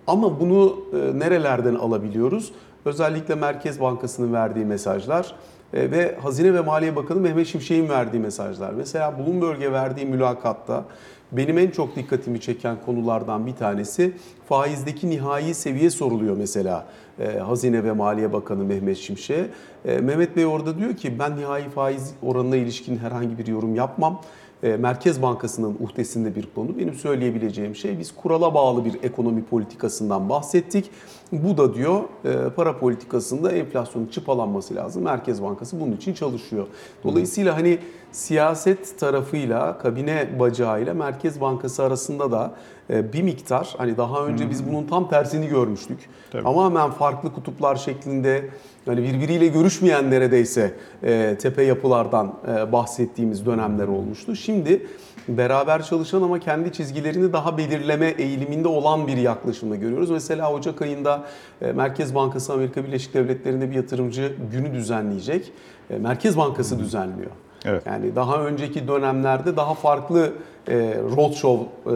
Ama 0.06 0.40
bunu 0.40 0.76
e, 0.92 1.18
nerelerden 1.18 1.74
alabiliyoruz? 1.74 2.52
Özellikle 2.84 3.34
Merkez 3.34 3.80
Bankası'nın 3.80 4.32
verdiği 4.32 4.64
mesajlar 4.64 5.24
e, 5.26 5.34
ve 5.74 6.14
Hazine 6.22 6.54
ve 6.54 6.60
Maliye 6.60 6.96
Bakanı 6.96 7.20
Mehmet 7.20 7.46
Şimşek'in 7.46 7.88
verdiği 7.88 8.18
mesajlar. 8.18 8.72
Mesela 8.72 9.18
Bloomberg'e 9.18 9.72
verdiği 9.72 10.06
mülakatta 10.06 10.84
benim 11.32 11.58
en 11.58 11.70
çok 11.70 11.96
dikkatimi 11.96 12.40
çeken 12.40 12.76
konulardan 12.86 13.46
bir 13.46 13.54
tanesi 13.54 14.12
faizdeki 14.48 15.10
nihai 15.10 15.54
seviye 15.54 15.90
soruluyor 15.90 16.36
mesela 16.36 16.86
e, 17.20 17.38
Hazine 17.38 17.84
ve 17.84 17.92
Maliye 17.92 18.32
Bakanı 18.32 18.64
Mehmet 18.64 18.96
Şimşek'e. 18.96 19.46
E, 19.86 19.98
Mehmet 19.98 20.36
Bey 20.36 20.46
orada 20.46 20.78
diyor 20.78 20.96
ki 20.96 21.18
ben 21.18 21.36
nihai 21.36 21.68
faiz 21.68 22.14
oranına 22.22 22.56
ilişkin 22.56 22.96
herhangi 22.96 23.38
bir 23.38 23.46
yorum 23.46 23.74
yapmam. 23.74 24.20
E, 24.62 24.76
Merkez 24.76 25.22
Bankası'nın 25.22 25.76
uhdesinde 25.80 26.34
bir 26.34 26.48
konu. 26.54 26.78
Benim 26.78 26.94
söyleyebileceğim 26.94 27.74
şey 27.74 27.98
biz 27.98 28.14
kurala 28.14 28.54
bağlı 28.54 28.84
bir 28.84 29.02
ekonomi 29.02 29.44
politikasından 29.44 30.28
bahsettik. 30.28 30.90
Bu 31.32 31.58
da 31.58 31.74
diyor 31.74 32.00
e, 32.24 32.50
para 32.56 32.78
politikasında 32.78 33.52
enflasyonun 33.52 34.06
çıpalanması 34.06 34.74
lazım. 34.74 35.02
Merkez 35.02 35.42
Bankası 35.42 35.80
bunun 35.80 35.92
için 35.92 36.14
çalışıyor. 36.14 36.66
Dolayısıyla 37.04 37.56
hani 37.56 37.78
siyaset 38.12 38.98
tarafıyla, 38.98 39.78
kabine 39.78 40.38
bacağıyla 40.38 40.94
Merkez 40.94 41.40
Bankası 41.40 41.82
arasında 41.82 42.32
da 42.32 42.54
bir 42.90 43.22
miktar 43.22 43.74
hani 43.78 43.96
daha 43.96 44.26
önce 44.26 44.50
biz 44.50 44.68
bunun 44.68 44.86
tam 44.86 45.08
tersini 45.08 45.48
görmüştük. 45.48 45.98
Tabii. 46.30 46.42
Tamamen 46.42 46.90
farklı 46.90 47.32
kutuplar 47.32 47.76
şeklinde 47.76 48.50
yani 48.86 49.02
birbiriyle 49.02 49.46
görüşmeyen 49.46 50.10
neredeyse 50.10 50.74
e, 51.02 51.36
tepe 51.40 51.62
yapılardan 51.62 52.34
e, 52.48 52.72
bahsettiğimiz 52.72 53.46
dönemler 53.46 53.88
olmuştu. 53.88 54.36
Şimdi 54.36 54.86
beraber 55.28 55.82
çalışan 55.82 56.22
ama 56.22 56.38
kendi 56.38 56.72
çizgilerini 56.72 57.32
daha 57.32 57.58
belirleme 57.58 58.06
eğiliminde 58.06 58.68
olan 58.68 59.06
bir 59.06 59.16
yaklaşımda 59.16 59.76
görüyoruz. 59.76 60.10
Mesela 60.10 60.52
Ocak 60.52 60.82
ayında 60.82 61.24
e, 61.62 61.72
Merkez 61.72 62.14
Bankası 62.14 62.52
Amerika 62.52 62.84
Birleşik 62.84 63.14
Devletleri'nde 63.14 63.70
bir 63.70 63.76
yatırımcı 63.76 64.32
günü 64.52 64.74
düzenleyecek. 64.74 65.52
E, 65.90 65.98
Merkez 65.98 66.36
Bankası 66.36 66.78
düzenliyor. 66.78 67.30
Evet. 67.64 67.82
Yani 67.86 68.16
daha 68.16 68.44
önceki 68.44 68.88
dönemlerde 68.88 69.56
daha 69.56 69.74
farklı 69.74 70.32
e, 70.68 70.74
roadshow 71.16 71.64
e, 71.86 71.94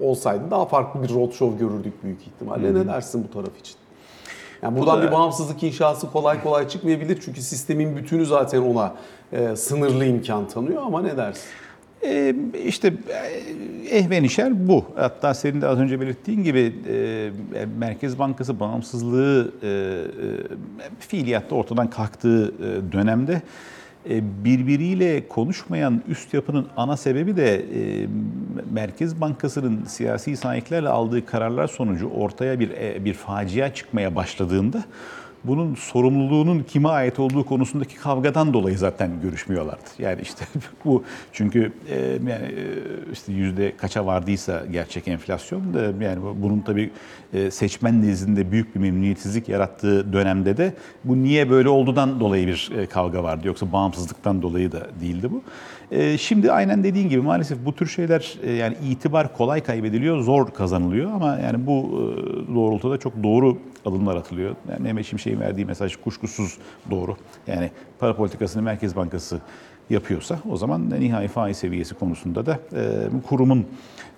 olsaydı 0.00 0.50
daha 0.50 0.66
farklı 0.66 1.02
bir 1.02 1.08
roadshow 1.14 1.58
görürdük 1.58 2.04
büyük 2.04 2.20
ihtimalle. 2.22 2.74
Ne 2.74 2.86
dersin 2.86 3.24
bu 3.28 3.32
taraf 3.32 3.58
için? 3.60 3.74
Yani 4.62 4.78
buradan 4.78 5.02
da- 5.02 5.06
bir 5.06 5.12
bağımsızlık 5.12 5.62
inşası 5.62 6.10
kolay 6.10 6.42
kolay 6.42 6.68
çıkmayabilir 6.68 7.20
çünkü 7.24 7.42
sistemin 7.42 7.96
bütünü 7.96 8.26
zaten 8.26 8.62
ona 8.62 8.94
e, 9.32 9.56
sınırlı 9.56 10.04
imkan 10.04 10.48
tanıyor 10.48 10.82
ama 10.82 11.02
ne 11.02 11.16
dersin? 11.16 11.42
Ee, 12.04 12.34
işte 12.64 12.94
e, 13.88 13.96
ehvenişer 13.98 14.68
bu. 14.68 14.84
Hatta 14.96 15.34
senin 15.34 15.60
de 15.60 15.66
az 15.66 15.78
önce 15.78 16.00
belirttiğin 16.00 16.42
gibi 16.44 16.74
e, 16.88 17.30
Merkez 17.78 18.18
Bankası 18.18 18.60
bağımsızlığı 18.60 19.52
e, 19.62 19.68
e, 19.68 19.72
fiiliyatta 20.98 21.54
ortadan 21.54 21.90
kalktığı 21.90 22.48
e, 22.48 22.92
dönemde 22.92 23.32
e, 23.32 23.40
birbiriyle 24.44 25.28
konuşmayan 25.28 26.02
üst 26.08 26.34
yapının 26.34 26.66
ana 26.76 26.96
sebebi 26.96 27.36
de 27.36 27.54
e, 27.54 28.06
Merkez 28.72 29.20
Bankası'nın 29.20 29.84
siyasi 29.84 30.36
sahiplerle 30.36 30.88
aldığı 30.88 31.26
kararlar 31.26 31.66
sonucu 31.66 32.08
ortaya 32.08 32.60
bir 32.60 32.70
e, 32.70 33.04
bir 33.04 33.14
facia 33.14 33.74
çıkmaya 33.74 34.14
başladığında 34.14 34.84
bunun 35.46 35.74
sorumluluğunun 35.74 36.60
kime 36.62 36.88
ait 36.88 37.18
olduğu 37.18 37.44
konusundaki 37.46 37.96
kavgadan 37.96 38.54
dolayı 38.54 38.78
zaten 38.78 39.10
görüşmüyorlardı. 39.22 39.84
Yani 39.98 40.20
işte 40.22 40.44
bu 40.84 41.04
çünkü 41.32 41.72
e, 41.90 41.98
yani 42.00 42.30
e, 42.46 42.64
işte 43.12 43.32
yüzde 43.32 43.76
kaça 43.76 44.06
vardıysa 44.06 44.62
gerçek 44.72 45.08
enflasyon 45.08 45.74
da 45.74 46.04
yani 46.04 46.22
bu- 46.22 46.36
bunun 46.42 46.60
tabii 46.60 46.90
e, 47.34 47.50
seçmen 47.50 48.02
nezdinde 48.02 48.50
büyük 48.52 48.74
bir 48.74 48.80
memnuniyetsizlik 48.80 49.48
yarattığı 49.48 50.12
dönemde 50.12 50.56
de 50.56 50.74
bu 51.04 51.22
niye 51.22 51.50
böyle 51.50 51.68
oldudan 51.68 52.20
dolayı 52.20 52.46
bir 52.46 52.70
e, 52.78 52.86
kavga 52.86 53.22
vardı. 53.22 53.46
Yoksa 53.46 53.72
bağımsızlıktan 53.72 54.42
dolayı 54.42 54.72
da 54.72 54.86
değildi 55.00 55.28
bu. 55.32 55.42
E, 55.90 56.18
Şimdi 56.18 56.52
aynen 56.52 56.84
dediğin 56.84 57.08
gibi 57.08 57.20
maalesef 57.20 57.58
bu 57.64 57.74
tür 57.74 57.86
şeyler 57.86 58.34
e, 58.42 58.52
yani 58.52 58.76
itibar 58.90 59.36
kolay 59.36 59.60
kaybediliyor, 59.62 60.20
zor 60.20 60.50
kazanılıyor 60.50 61.12
ama 61.12 61.38
yani 61.38 61.66
bu 61.66 61.82
e, 61.82 62.54
doğrultuda 62.54 62.98
çok 62.98 63.22
doğru 63.22 63.58
adımlar 63.84 64.16
atılıyor. 64.16 64.56
Yani 64.70 64.82
Mehmet 64.82 65.06
Şimşek'in 65.06 65.40
verdiği 65.40 65.64
mesaj 65.64 65.96
kuşkusuz 65.96 66.58
doğru. 66.90 67.16
Yani 67.46 67.70
para 67.98 68.16
politikasını 68.16 68.62
Merkez 68.62 68.96
Bankası 68.96 69.40
yapıyorsa 69.90 70.38
o 70.50 70.56
zaman 70.56 70.90
nihai 70.90 71.28
faiz 71.28 71.56
seviyesi 71.56 71.94
konusunda 71.94 72.46
da 72.46 72.58
e, 72.76 72.82
kurumun 73.28 73.66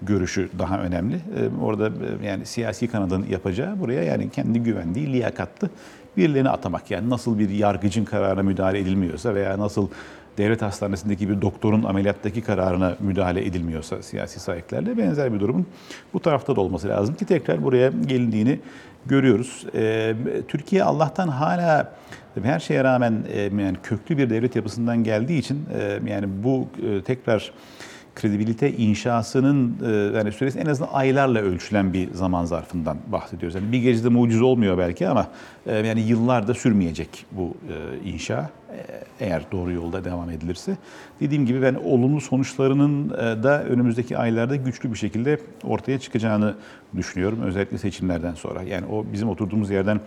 görüşü 0.03 0.49
daha 0.59 0.79
önemli. 0.81 1.15
E, 1.15 1.63
orada 1.65 1.87
e, 2.23 2.27
yani 2.27 2.47
siyasi 2.47 2.89
kanadın 2.89 3.27
yapacağı 3.31 3.81
buraya 3.81 4.03
yani 4.03 4.31
kendi 4.31 4.61
güvendiği 4.63 5.13
liyakatlı 5.13 5.71
birilerini 6.17 6.49
atamak. 6.49 6.91
Yani 6.91 7.11
nasıl 7.11 7.39
bir 7.39 7.51
yargıcın 7.51 8.05
kararına 8.05 8.43
müdahale 8.43 8.79
edilmiyorsa 8.79 9.35
veya 9.35 9.59
nasıl 9.59 9.89
devlet 10.39 10.63
hastanesindeki 10.63 11.29
bir 11.29 11.43
doktorun 11.43 11.83
ameliyattaki 11.83 12.43
kararına 12.43 12.97
müdahale 13.01 13.47
edilmiyorsa 13.47 14.03
siyasi 14.03 14.41
sahiplerle 14.41 14.99
benzer 14.99 15.35
bir 15.35 15.41
durumun 15.41 15.67
bu 16.15 16.21
tarafta 16.21 16.57
da 16.57 16.61
olması 16.61 16.89
lazım 16.89 17.15
ki 17.15 17.25
tekrar 17.25 17.65
buraya 17.65 17.93
gelindiğini 18.07 18.61
görüyoruz. 19.07 19.67
Ee, 19.75 20.15
Türkiye 20.49 20.83
Allah'tan 20.83 21.29
hala 21.29 21.93
her 22.43 22.61
şeye 22.61 22.85
rağmen 22.85 23.25
e, 23.33 23.41
yani 23.41 23.77
köklü 23.83 24.19
bir 24.19 24.31
devlet 24.31 24.57
yapısından 24.57 25.05
geldiği 25.05 25.39
için 25.39 25.65
e, 25.79 26.11
yani 26.11 26.27
bu 26.45 26.69
e, 26.83 27.03
tekrar 27.03 27.53
kredibilite 28.15 28.73
inşasının 28.73 29.77
yani 30.15 30.33
süresi 30.33 30.59
en 30.59 30.67
azından 30.67 30.91
aylarla 30.93 31.39
ölçülen 31.39 31.93
bir 31.93 32.15
zaman 32.15 32.45
zarfından 32.45 32.97
bahsediyoruz. 33.07 33.55
Yani 33.55 33.73
bir 33.73 33.79
gecede 33.79 34.09
mucize 34.09 34.45
olmuyor 34.45 34.79
belki 34.79 35.09
ama 35.09 35.27
yani 35.67 36.01
yıllarda 36.01 36.55
sürmeyecek 36.55 37.27
bu 37.33 37.57
inşa 38.05 38.51
eğer 39.21 39.43
doğru 39.53 39.73
yolda 39.73 40.05
devam 40.05 40.31
edilirse. 40.31 40.77
Dediğim 41.21 41.47
gibi 41.47 41.63
ben 41.63 41.75
olumlu 41.75 42.21
sonuçlarının 42.21 43.11
e, 43.11 43.43
da 43.43 43.65
önümüzdeki 43.65 44.19
aylarda 44.19 44.57
güçlü 44.57 44.93
bir 44.93 44.99
şekilde 44.99 45.39
ortaya 45.65 45.99
çıkacağını 45.99 46.55
düşünüyorum 46.97 47.43
özellikle 47.43 47.79
seçimlerden 47.79 48.35
sonra. 48.35 48.63
Yani 48.63 48.87
o 48.87 49.05
bizim 49.13 49.29
oturduğumuz 49.29 49.71
yerden 49.71 50.01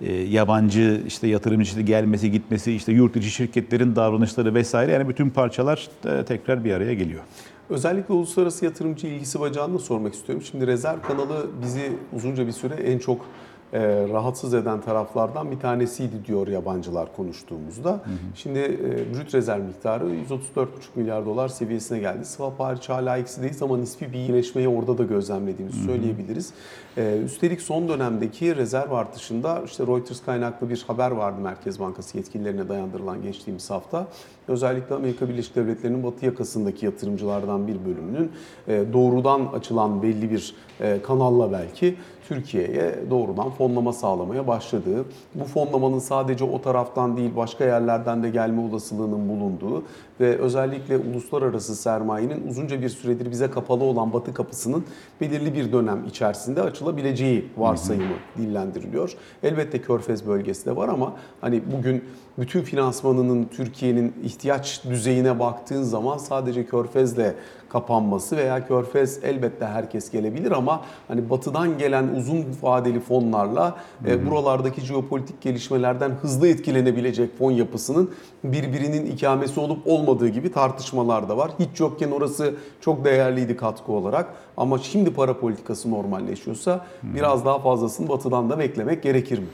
e, 0.00 0.12
yabancı 0.12 1.02
işte 1.06 1.28
yatırımcı 1.28 1.80
gelmesi 1.80 2.30
gitmesi 2.30 2.72
işte 2.72 2.92
yurt 2.92 3.16
içi 3.16 3.30
şirketlerin 3.30 3.96
davranışları 3.96 4.54
vesaire 4.54 4.92
yani 4.92 5.08
bütün 5.08 5.30
parçalar 5.30 5.88
e, 6.04 6.24
tekrar 6.24 6.64
bir 6.64 6.72
araya 6.72 6.94
geliyor. 6.94 7.22
Özellikle 7.70 8.14
uluslararası 8.14 8.64
yatırımcı 8.64 9.06
ilgisi 9.06 9.40
bacağını 9.40 9.74
da 9.74 9.78
sormak 9.78 10.14
istiyorum. 10.14 10.44
Şimdi 10.50 10.66
rezerv 10.66 11.00
kanalı 11.00 11.46
bizi 11.62 11.92
uzunca 12.16 12.46
bir 12.46 12.52
süre 12.52 12.74
en 12.74 12.98
çok 12.98 13.26
e, 13.72 14.08
rahatsız 14.08 14.54
eden 14.54 14.80
taraflardan 14.80 15.50
bir 15.50 15.60
tanesiydi 15.60 16.24
diyor 16.26 16.48
yabancılar 16.48 17.16
konuştuğumuzda. 17.16 18.00
Şimdi 18.34 18.58
e, 18.58 19.14
brüt 19.14 19.34
rezerv 19.34 19.62
miktarı 19.62 20.04
134,5 20.04 20.66
milyar 20.94 21.26
dolar 21.26 21.48
seviyesine 21.48 21.98
geldi. 21.98 22.24
Swap 22.24 22.60
hariç 22.60 22.88
hala 22.88 23.18
eksideyiz 23.18 23.62
ama 23.62 23.76
nispi 23.76 24.12
bir 24.12 24.18
iyileşmeyi 24.18 24.68
orada 24.68 24.98
da 24.98 25.04
gözlemlediğimizi 25.04 25.84
söyleyebiliriz. 25.84 26.52
E, 26.96 27.20
üstelik 27.24 27.60
son 27.62 27.88
dönemdeki 27.88 28.56
rezerv 28.56 28.92
artışında 28.92 29.62
işte 29.64 29.86
Reuters 29.86 30.24
kaynaklı 30.24 30.70
bir 30.70 30.84
haber 30.86 31.10
vardı 31.10 31.40
Merkez 31.40 31.80
Bankası 31.80 32.16
yetkililerine 32.16 32.68
dayandırılan 32.68 33.22
geçtiğimiz 33.22 33.70
hafta. 33.70 34.06
Özellikle 34.48 34.94
Amerika 34.94 35.28
Birleşik 35.28 35.56
Devletleri'nin 35.56 36.02
batı 36.02 36.26
yakasındaki 36.26 36.86
yatırımcılardan 36.86 37.66
bir 37.68 37.76
bölümünün 37.84 38.32
e, 38.68 38.84
doğrudan 38.92 39.46
açılan 39.46 40.02
belli 40.02 40.30
bir 40.30 40.54
e, 40.80 41.02
kanalla 41.02 41.52
belki 41.52 41.96
Türkiye'ye 42.28 42.94
doğrudan 43.10 43.50
fonlama 43.50 43.92
sağlamaya 43.92 44.46
başladığı, 44.46 45.04
bu 45.34 45.44
fonlamanın 45.44 45.98
sadece 45.98 46.44
o 46.44 46.62
taraftan 46.62 47.16
değil 47.16 47.36
başka 47.36 47.64
yerlerden 47.64 48.22
de 48.22 48.30
gelme 48.30 48.60
olasılığının 48.60 49.28
bulunduğu 49.28 49.82
ve 50.20 50.38
özellikle 50.38 50.98
uluslararası 50.98 51.76
sermayenin 51.76 52.48
uzunca 52.48 52.82
bir 52.82 52.88
süredir 52.88 53.30
bize 53.30 53.50
kapalı 53.50 53.84
olan 53.84 54.12
batı 54.12 54.34
kapısının 54.34 54.84
belirli 55.20 55.54
bir 55.54 55.72
dönem 55.72 56.04
içerisinde 56.04 56.62
açılabileceği 56.62 57.48
varsayımı 57.56 58.14
dillendiriliyor. 58.38 59.16
Elbette 59.42 59.80
Körfez 59.80 60.26
bölgesi 60.26 60.66
de 60.66 60.76
var 60.76 60.88
ama 60.88 61.12
hani 61.40 61.62
bugün 61.78 62.04
bütün 62.38 62.62
finansmanının 62.62 63.44
Türkiye'nin 63.44 64.14
ihtiyaç 64.22 64.84
düzeyine 64.84 65.38
baktığın 65.38 65.82
zaman 65.82 66.18
sadece 66.18 66.66
Körfez'le 66.66 67.34
kapanması 67.76 68.36
veya 68.36 68.66
Körfez 68.66 69.24
elbette 69.24 69.66
herkes 69.66 70.10
gelebilir 70.10 70.50
ama 70.50 70.82
hani 71.08 71.30
batıdan 71.30 71.78
gelen 71.78 72.08
uzun 72.08 72.44
vadeli 72.62 73.00
fonlarla 73.00 73.76
e, 74.06 74.26
buralardaki 74.26 74.80
jeopolitik 74.80 75.40
gelişmelerden 75.40 76.10
hızlı 76.10 76.48
etkilenebilecek 76.48 77.38
fon 77.38 77.50
yapısının 77.50 78.10
birbirinin 78.44 79.06
ikamesi 79.06 79.60
olup 79.60 79.86
olmadığı 79.86 80.28
gibi 80.28 80.52
tartışmalar 80.52 81.28
da 81.28 81.36
var. 81.36 81.50
Hiç 81.58 81.80
yokken 81.80 82.10
orası 82.10 82.54
çok 82.80 83.04
değerliydi 83.04 83.56
katkı 83.56 83.92
olarak 83.92 84.34
ama 84.56 84.78
şimdi 84.78 85.12
para 85.12 85.38
politikası 85.40 85.90
normalleşiyorsa 85.90 86.86
biraz 87.02 87.44
daha 87.44 87.58
fazlasını 87.58 88.08
batıdan 88.08 88.50
da 88.50 88.58
beklemek 88.58 89.02
gerekir 89.02 89.38
mi? 89.38 89.46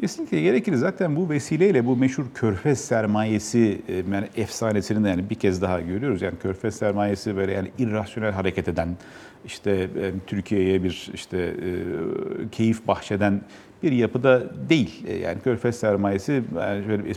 Kesinlikle 0.00 0.40
gerekir. 0.40 0.74
Zaten 0.74 1.16
bu 1.16 1.30
vesileyle 1.30 1.86
bu 1.86 1.96
meşhur 1.96 2.24
körfez 2.34 2.80
sermayesi 2.80 3.80
e, 3.88 3.94
yani 4.12 4.28
efsanesini 4.36 5.04
de 5.04 5.08
yani 5.08 5.30
bir 5.30 5.34
kez 5.34 5.62
daha 5.62 5.80
görüyoruz. 5.80 6.22
Yani 6.22 6.34
körfez 6.42 6.74
sermayesi 6.74 7.36
böyle 7.36 7.52
yani 7.52 7.70
irrasyonel 7.78 8.32
hareket 8.32 8.68
eden 8.68 8.88
işte 9.46 9.70
e, 9.70 10.12
Türkiye'ye 10.26 10.82
bir 10.84 11.10
işte 11.14 11.38
e, 11.38 11.72
keyif 12.52 12.86
bahşeden 12.86 13.40
bir 13.82 13.92
yapıda 13.92 14.42
değil. 14.68 15.06
Yani 15.22 15.40
körfez 15.40 15.76
sermayesi 15.76 16.42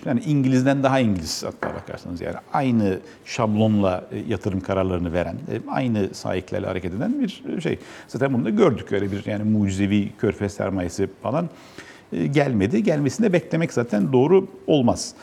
yani 0.05 0.21
İngiliz'den 0.25 0.83
daha 0.83 0.99
İngiliz 0.99 1.43
hatta 1.43 1.75
bakarsanız 1.75 2.21
yani 2.21 2.35
aynı 2.53 2.99
şablonla 3.25 4.05
yatırım 4.27 4.59
kararlarını 4.59 5.13
veren, 5.13 5.35
aynı 5.67 6.09
sahiplerle 6.13 6.67
hareket 6.67 6.93
eden 6.93 7.21
bir 7.21 7.61
şey. 7.61 7.79
Zaten 8.07 8.33
bunu 8.33 8.45
da 8.45 8.49
gördük 8.49 8.91
öyle 8.91 9.11
bir 9.11 9.25
yani 9.25 9.43
mucizevi 9.43 10.09
körfez 10.17 10.53
sermayesi 10.53 11.09
falan 11.21 11.49
gelmedi. 12.11 12.83
Gelmesini 12.83 13.27
de 13.27 13.33
beklemek 13.33 13.73
zaten 13.73 14.13
doğru 14.13 14.47
olmaz. 14.67 15.13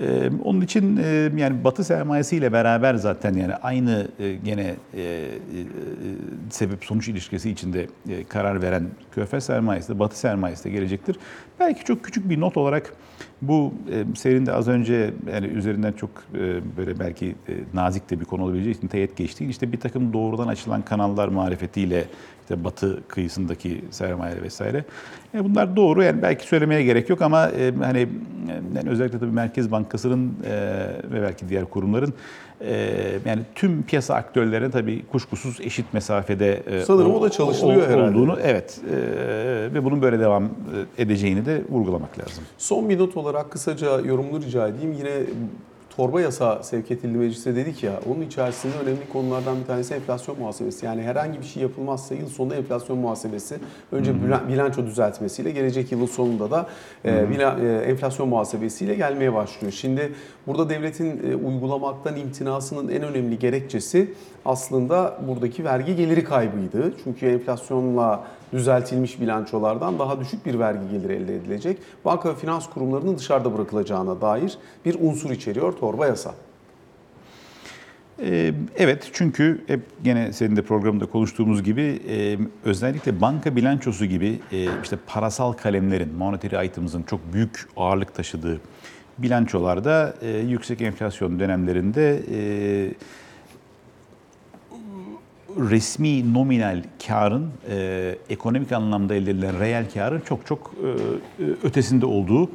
Ee, 0.00 0.30
onun 0.44 0.60
için 0.60 0.96
e, 0.96 1.30
yani 1.36 1.64
Batı 1.64 1.84
sermayesiyle 1.84 2.52
beraber 2.52 2.94
zaten 2.94 3.34
yani 3.34 3.54
aynı 3.54 4.08
e, 4.18 4.34
gene 4.34 4.74
e, 4.94 5.02
e, 5.02 5.30
sebep 6.50 6.84
sonuç 6.84 7.08
ilişkisi 7.08 7.50
içinde 7.50 7.86
e, 8.08 8.24
karar 8.24 8.62
veren 8.62 8.86
Körfez 9.12 9.44
sermayesi 9.44 9.88
de 9.88 9.98
Batı 9.98 10.18
sermayesi 10.18 10.64
de 10.64 10.70
gelecektir. 10.70 11.16
Belki 11.60 11.84
çok 11.84 12.04
küçük 12.04 12.30
bir 12.30 12.40
not 12.40 12.56
olarak 12.56 12.92
bu 13.42 13.74
e, 14.24 14.46
de 14.46 14.52
az 14.52 14.68
önce 14.68 15.14
yani 15.32 15.46
üzerinden 15.46 15.92
çok 15.92 16.10
e, 16.34 16.38
böyle 16.76 16.98
belki 16.98 17.26
e, 17.26 17.52
nazik 17.74 18.10
de 18.10 18.20
bir 18.20 18.24
konu 18.24 18.42
olabileceği 18.42 18.76
için 18.76 18.88
teyit 18.88 19.16
geçtiğin 19.16 19.50
işte 19.50 19.72
bir 19.72 19.80
takım 19.80 20.12
doğrudan 20.12 20.48
açılan 20.48 20.82
kanallar 20.82 21.28
marifetiyle 21.28 22.04
işte 22.42 22.64
batı 22.64 23.08
kıyısındaki 23.08 23.84
sermaye 23.90 24.42
vesaire. 24.42 24.84
E, 25.34 25.44
bunlar 25.44 25.76
doğru 25.76 26.02
yani 26.02 26.22
belki 26.22 26.46
söylemeye 26.46 26.82
gerek 26.82 27.10
yok 27.10 27.22
ama 27.22 27.50
hani 27.82 28.08
yani 28.76 28.90
özellikle 28.90 29.18
tabii 29.18 29.32
Merkez 29.32 29.70
Bankası'nın 29.70 30.36
ve 31.12 31.22
belki 31.22 31.48
diğer 31.48 31.64
kurumların 31.64 32.14
yani 33.26 33.42
tüm 33.54 33.82
piyasa 33.82 34.14
aktörlerine 34.14 34.70
tabii 34.70 35.04
kuşkusuz 35.12 35.60
eşit 35.60 35.94
mesafede 35.94 36.62
e, 36.66 36.80
Sanırım 36.84 37.14
o 37.14 37.22
da 37.22 37.30
çalışılıyor 37.30 37.88
herhalde. 37.88 38.18
olduğunu 38.18 38.38
evet 38.42 38.80
e, 38.90 38.94
ve 39.74 39.84
bunun 39.84 40.02
böyle 40.02 40.20
devam 40.20 40.44
e, 40.44 41.02
edeceğini 41.02 41.46
de 41.46 41.62
vurgulamak 41.70 42.18
lazım. 42.18 42.44
Son 42.58 42.88
bir 42.88 42.98
not 42.98 43.16
olarak 43.16 43.50
kısaca 43.50 44.00
yorumunu 44.00 44.42
rica 44.42 44.68
edeyim. 44.68 44.92
Yine 44.92 45.10
torba 45.96 46.20
yasa 46.20 46.62
sevk 46.62 46.90
edildi 46.90 47.18
meclise 47.18 47.56
dedik 47.56 47.82
ya, 47.82 48.00
onun 48.10 48.20
içerisinde 48.20 48.72
önemli 48.84 49.08
konulardan 49.12 49.60
bir 49.60 49.64
tanesi 49.66 49.94
enflasyon 49.94 50.38
muhasebesi. 50.38 50.86
Yani 50.86 51.02
herhangi 51.02 51.40
bir 51.40 51.44
şey 51.46 51.62
yapılmazsa 51.62 52.14
yıl 52.14 52.28
sonunda 52.28 52.54
enflasyon 52.56 52.98
muhasebesi, 52.98 53.54
önce 53.92 54.12
bilan- 54.12 54.48
bilanço 54.48 54.86
düzeltmesiyle, 54.86 55.50
gelecek 55.50 55.92
yılın 55.92 56.06
sonunda 56.06 56.50
da 56.50 56.66
e, 57.04 57.10
bila- 57.30 57.60
e, 57.60 57.84
enflasyon 57.90 58.28
muhasebesiyle 58.28 58.94
gelmeye 58.94 59.34
başlıyor. 59.34 59.72
Şimdi 59.72 60.12
burada 60.46 60.68
devletin 60.70 61.30
e, 61.32 61.36
uygulamaktan 61.36 62.16
imtinasının 62.16 62.88
en 62.88 63.02
önemli 63.02 63.38
gerekçesi 63.38 64.14
aslında 64.46 65.18
buradaki 65.28 65.64
vergi 65.64 65.96
geliri 65.96 66.24
kaybıydı. 66.24 66.92
Çünkü 67.04 67.26
enflasyonla 67.26 68.24
düzeltilmiş 68.52 69.20
bilançolardan 69.20 69.98
daha 69.98 70.20
düşük 70.20 70.46
bir 70.46 70.58
vergi 70.58 70.90
geliri 70.90 71.12
elde 71.12 71.36
edilecek. 71.36 71.78
Banka 72.04 72.28
ve 72.28 72.34
finans 72.34 72.70
kurumlarının 72.70 73.18
dışarıda 73.18 73.54
bırakılacağına 73.54 74.20
dair 74.20 74.58
bir 74.84 74.96
unsur 75.00 75.30
içeriyor 75.30 75.72
torba 75.72 76.06
yasa. 76.06 76.34
Ee, 78.22 78.52
Evet 78.76 79.10
çünkü 79.12 79.64
hep 79.66 79.80
gene 80.04 80.32
senin 80.32 80.56
de 80.56 80.62
programda 80.62 81.06
konuştuğumuz 81.06 81.62
gibi 81.62 82.00
e, 82.08 82.38
özellikle 82.64 83.20
banka 83.20 83.56
bilançosu 83.56 84.06
gibi 84.06 84.40
e, 84.52 84.68
işte 84.82 84.96
parasal 85.06 85.52
kalemlerin, 85.52 86.14
monetary 86.14 86.66
items'ın 86.66 87.02
çok 87.02 87.32
büyük 87.32 87.68
ağırlık 87.76 88.14
taşıdığı 88.14 88.60
bilançolarda 89.18 90.14
e, 90.22 90.38
yüksek 90.38 90.80
enflasyon 90.80 91.40
dönemlerinde 91.40 92.22
resmi 95.56 96.34
nominal 96.34 96.82
karın 97.06 97.50
e, 97.70 98.14
ekonomik 98.30 98.72
anlamda 98.72 99.14
elde 99.14 99.30
edilen 99.30 99.60
reel 99.60 99.84
karın 99.94 100.20
çok 100.20 100.46
çok 100.46 100.74
e, 100.84 100.88
e, 101.44 101.46
ötesinde 101.62 102.06
olduğu 102.06 102.50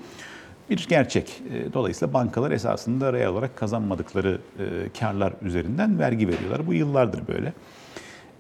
bir 0.70 0.86
gerçek. 0.90 1.42
E, 1.54 1.74
Dolayısıyla 1.74 2.14
bankalar 2.14 2.52
esasında 2.52 3.14
reel 3.14 3.28
olarak 3.28 3.56
kazanmadıkları 3.58 4.40
e, 4.60 4.64
karlar 5.00 5.34
üzerinden 5.42 6.00
vergi 6.00 6.28
veriyorlar. 6.28 6.68
Bu 6.68 6.74
yıllardır 6.74 7.22
böyle. 7.28 7.54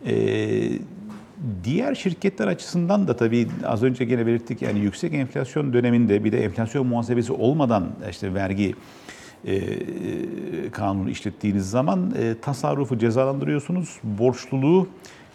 E, 0.05 0.79
Diğer 1.63 1.95
şirketler 1.95 2.47
açısından 2.47 3.07
da 3.07 3.15
tabii 3.15 3.47
az 3.65 3.83
önce 3.83 4.05
gene 4.05 4.25
belirttik 4.27 4.61
yani 4.61 4.79
yüksek 4.79 5.13
enflasyon 5.13 5.73
döneminde 5.73 6.23
bir 6.23 6.31
de 6.31 6.43
enflasyon 6.43 6.87
muhasebesi 6.87 7.33
olmadan 7.33 7.87
işte 8.09 8.33
vergi 8.33 8.75
e, 9.47 9.61
kanunu 10.71 11.09
işlettiğiniz 11.09 11.69
zaman 11.69 12.13
e, 12.19 12.35
tasarrufu 12.41 12.97
cezalandırıyorsunuz, 12.97 13.99
borçluluğu 14.03 14.87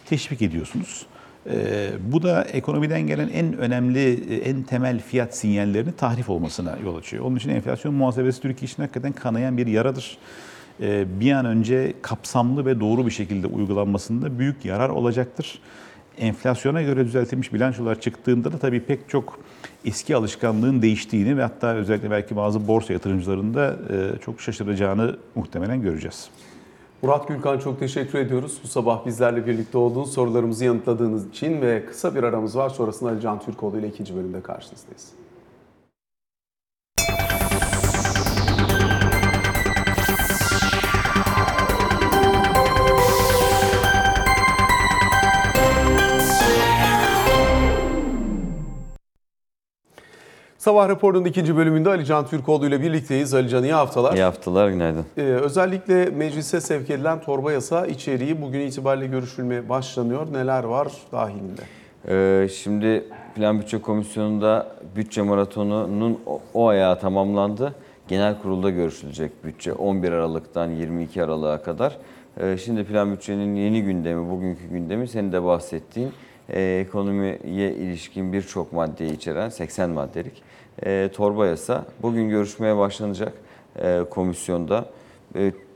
teşvik 0.05 0.41
ediyorsunuz. 0.41 1.05
E, 1.49 1.89
bu 2.11 2.23
da 2.23 2.43
ekonomiden 2.43 3.01
gelen 3.01 3.29
en 3.29 3.57
önemli, 3.57 4.33
e, 4.33 4.35
en 4.35 4.63
temel 4.63 4.99
fiyat 4.99 5.37
sinyallerinin 5.37 5.91
tahrif 5.91 6.29
olmasına 6.29 6.77
yol 6.85 6.95
açıyor. 6.95 7.25
Onun 7.25 7.35
için 7.35 7.49
enflasyon 7.49 7.93
muhasebesi 7.93 8.41
Türkiye 8.41 8.65
için 8.65 8.83
hakikaten 8.83 9.13
kanayan 9.13 9.57
bir 9.57 9.67
yaradır. 9.67 10.17
E, 10.81 11.19
bir 11.19 11.31
an 11.31 11.45
önce 11.45 11.93
kapsamlı 12.01 12.65
ve 12.65 12.79
doğru 12.79 13.05
bir 13.05 13.11
şekilde 13.11 13.47
uygulanmasında 13.47 14.39
büyük 14.39 14.65
yarar 14.65 14.89
olacaktır. 14.89 15.59
Enflasyona 16.17 16.81
göre 16.81 17.05
düzeltilmiş 17.05 17.53
bilançolar 17.53 17.99
çıktığında 18.01 18.51
da 18.51 18.57
tabii 18.57 18.79
pek 18.79 19.09
çok 19.09 19.39
eski 19.85 20.15
alışkanlığın 20.15 20.81
değiştiğini 20.81 21.37
ve 21.37 21.41
hatta 21.41 21.75
özellikle 21.75 22.11
belki 22.11 22.35
bazı 22.35 22.67
borsa 22.67 22.93
yatırımcılarında 22.93 23.75
e, 23.89 24.19
çok 24.19 24.41
şaşıracağını 24.41 25.17
muhtemelen 25.35 25.81
göreceğiz. 25.81 26.29
Murat 27.01 27.27
Gülkan 27.27 27.59
çok 27.59 27.79
teşekkür 27.79 28.19
ediyoruz. 28.19 28.59
Bu 28.63 28.67
sabah 28.67 29.05
bizlerle 29.05 29.47
birlikte 29.47 29.77
olduğunuz 29.77 30.13
sorularımızı 30.13 30.65
yanıtladığınız 30.65 31.27
için 31.29 31.61
ve 31.61 31.85
kısa 31.85 32.15
bir 32.15 32.23
aramız 32.23 32.57
var. 32.57 32.69
Sonrasında 32.69 33.09
Ali 33.09 33.21
Can 33.21 33.39
Türkoğlu 33.39 33.79
ile 33.79 33.87
ikinci 33.87 34.15
bölümde 34.15 34.41
karşınızdayız. 34.41 35.07
Sabah 50.57 50.89
raporunun 50.89 51.25
ikinci 51.25 51.57
bölümünde 51.57 51.89
Ali 51.89 52.05
Can 52.05 52.27
Türkoğlu 52.27 52.67
ile 52.67 52.81
birlikteyiz. 52.81 53.33
Ali 53.33 53.49
Can 53.49 53.63
iyi 53.63 53.73
haftalar. 53.73 54.13
İyi 54.13 54.23
haftalar, 54.23 54.69
günaydın. 54.69 55.05
Ee, 55.17 55.21
özellikle 55.21 56.05
meclise 56.05 56.61
sevk 56.61 56.89
edilen 56.89 57.21
torba 57.21 57.51
yasa 57.51 57.87
içeriği 57.87 58.41
bugün 58.41 58.59
itibariyle 58.59 59.07
görüşülmeye 59.07 59.69
başlanıyor. 59.69 60.33
Neler 60.33 60.63
var 60.63 60.87
dahilinde? 61.11 61.61
Ee, 62.09 62.47
şimdi 62.49 63.03
Plan 63.35 63.59
Bütçe 63.59 63.81
Komisyonu'nda 63.81 64.67
bütçe 64.95 65.21
maratonunun 65.21 66.19
o, 66.25 66.41
o 66.53 66.67
ayağı 66.67 66.99
tamamlandı. 66.99 67.75
Genel 68.07 68.41
kurulda 68.41 68.69
görüşülecek 68.69 69.45
bütçe 69.45 69.73
11 69.73 70.11
Aralık'tan 70.11 70.71
22 70.71 71.23
Aralık'a 71.23 71.63
kadar. 71.63 71.97
Ee, 72.39 72.57
şimdi 72.57 72.83
plan 72.83 73.11
bütçenin 73.11 73.55
yeni 73.55 73.83
gündemi, 73.83 74.29
bugünkü 74.29 74.67
gündemi 74.71 75.07
senin 75.07 75.31
de 75.31 75.43
bahsettiğin 75.43 76.11
e, 76.49 76.79
ekonomiye 76.87 77.73
ilişkin 77.73 78.33
birçok 78.33 78.73
maddeyi 78.73 79.11
içeren 79.15 79.49
80 79.49 79.89
maddelik 79.89 80.43
e, 80.85 81.09
torba 81.13 81.45
yasa. 81.47 81.85
Bugün 82.01 82.29
görüşmeye 82.29 82.77
başlanacak 82.77 83.33
e, 83.81 83.99
komisyonda. 84.09 84.85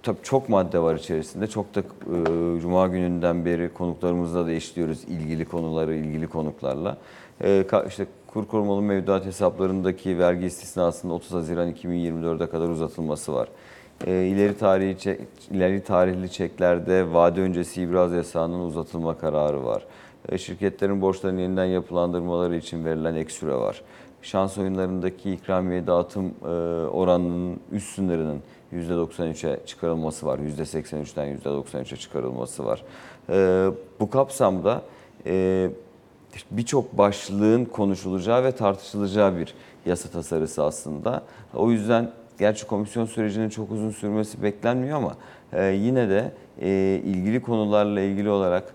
Tabii 0.03 0.17
çok 0.23 0.49
madde 0.49 0.79
var 0.79 0.95
içerisinde. 0.95 1.47
Çok 1.47 1.75
da 1.75 1.79
e, 1.79 2.59
Cuma 2.61 2.87
gününden 2.87 3.45
beri 3.45 3.73
konuklarımızla 3.73 4.45
da 4.47 4.51
işliyoruz 4.51 5.03
ilgili 5.03 5.45
konuları, 5.45 5.95
ilgili 5.95 6.27
konuklarla. 6.27 6.97
E, 7.41 7.47
ka- 7.61 7.87
işte 7.87 8.05
kur 8.27 8.47
korumalı 8.47 8.81
mevduat 8.81 9.25
hesaplarındaki 9.25 10.19
vergi 10.19 10.45
istisnasının 10.45 11.13
30 11.13 11.31
Haziran 11.31 11.71
2024'e 11.73 12.49
kadar 12.49 12.69
uzatılması 12.69 13.33
var. 13.33 13.47
E, 14.07 14.11
ileri 14.25 14.57
tarihi 14.57 14.97
çek, 14.99 15.19
ileri 15.51 15.83
tarihli 15.83 16.29
çeklerde 16.31 17.13
vade 17.13 17.41
öncesi 17.41 17.81
ibraz 17.81 18.13
yasağının 18.13 18.59
uzatılma 18.59 19.17
kararı 19.17 19.65
var. 19.65 19.83
E, 20.29 20.37
şirketlerin 20.37 21.01
borçlarının 21.01 21.39
yeniden 21.39 21.65
yapılandırmaları 21.65 22.55
için 22.55 22.85
verilen 22.85 23.15
ek 23.15 23.33
süre 23.33 23.55
var. 23.55 23.81
Şans 24.21 24.57
oyunlarındaki 24.57 25.31
ikramiye 25.31 25.87
dağıtım 25.87 26.25
e, 26.43 26.47
oranının 26.87 27.59
üst 27.71 27.95
sınırının 27.95 28.39
%93'e 28.73 29.65
çıkarılması 29.65 30.25
var. 30.25 30.39
%83'ten 30.39 31.37
%93'e 31.37 31.97
çıkarılması 31.97 32.65
var. 32.65 32.83
E, 33.29 33.67
bu 33.99 34.09
kapsamda 34.09 34.81
birçok 36.51 36.97
başlığın 36.97 37.65
konuşulacağı 37.65 38.43
ve 38.43 38.51
tartışılacağı 38.51 39.37
bir 39.37 39.53
yasa 39.85 40.09
tasarısı 40.09 40.63
aslında. 40.63 41.23
O 41.53 41.71
yüzden 41.71 42.11
gerçi 42.39 42.67
komisyon 42.67 43.05
sürecinin 43.05 43.49
çok 43.49 43.71
uzun 43.71 43.89
sürmesi 43.89 44.43
beklenmiyor 44.43 44.97
ama 44.97 45.15
yine 45.71 46.09
de 46.09 46.31
ilgili 47.03 47.41
konularla 47.41 48.01
ilgili 48.01 48.29
olarak 48.29 48.73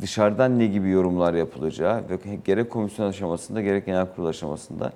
dışarıdan 0.00 0.58
ne 0.58 0.66
gibi 0.66 0.90
yorumlar 0.90 1.34
yapılacağı 1.34 2.04
ve 2.08 2.18
gerek 2.44 2.70
komisyon 2.70 3.06
aşamasında 3.06 3.62
gerek 3.62 3.86
genel 3.86 4.06
kurul 4.14 4.26
aşamasında 4.26 4.92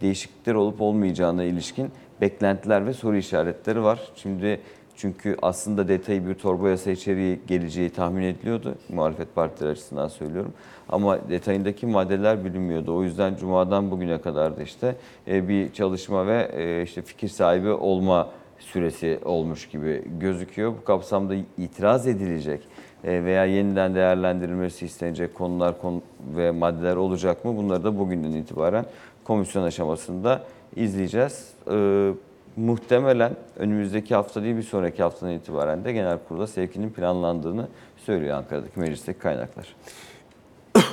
değişiklikler 0.00 0.54
olup 0.54 0.80
olmayacağına 0.80 1.44
ilişkin 1.44 1.90
beklentiler 2.20 2.86
ve 2.86 2.92
soru 2.92 3.16
işaretleri 3.16 3.82
var. 3.82 4.00
Şimdi 4.14 4.60
çünkü 4.96 5.36
aslında 5.42 5.88
detayı 5.88 6.26
bir 6.26 6.34
torba 6.34 6.68
yasa 6.68 6.90
içeriği 6.90 7.40
geleceği 7.46 7.90
tahmin 7.90 8.22
ediliyordu. 8.22 8.74
Muhalefet 8.88 9.34
partileri 9.34 9.72
açısından 9.72 10.08
söylüyorum. 10.08 10.52
Ama 10.88 11.28
detayındaki 11.30 11.86
maddeler 11.86 12.44
bilinmiyordu. 12.44 12.96
O 12.96 13.02
yüzden 13.02 13.36
Cuma'dan 13.36 13.90
bugüne 13.90 14.20
kadar 14.20 14.56
da 14.56 14.62
işte 14.62 14.96
e, 15.28 15.48
bir 15.48 15.72
çalışma 15.72 16.26
ve 16.26 16.50
e, 16.52 16.82
işte 16.82 17.02
fikir 17.02 17.28
sahibi 17.28 17.70
olma 17.70 18.30
süresi 18.58 19.18
olmuş 19.24 19.68
gibi 19.68 20.04
gözüküyor. 20.20 20.72
Bu 20.80 20.84
kapsamda 20.84 21.34
itiraz 21.58 22.06
edilecek 22.06 22.60
veya 23.04 23.44
yeniden 23.44 23.94
değerlendirilmesi 23.94 24.86
istenecek 24.86 25.34
konular 25.34 25.80
konu 25.80 26.02
ve 26.36 26.50
maddeler 26.50 26.96
olacak 26.96 27.44
mı? 27.44 27.56
Bunları 27.56 27.84
da 27.84 27.98
bugünden 27.98 28.32
itibaren 28.32 28.84
komisyon 29.24 29.62
aşamasında 29.62 30.42
izleyeceğiz. 30.76 31.52
E, 31.70 32.10
muhtemelen 32.56 33.32
önümüzdeki 33.56 34.14
hafta 34.14 34.42
değil 34.42 34.56
bir 34.56 34.62
sonraki 34.62 35.02
haftadan 35.02 35.32
itibaren 35.32 35.84
de 35.84 35.92
genel 35.92 36.18
kurula 36.28 36.46
sevkinin 36.46 36.90
planlandığını 36.90 37.68
söylüyor 37.96 38.36
Ankara'daki 38.36 38.80
meclisteki 38.80 39.18
kaynaklar. 39.18 39.74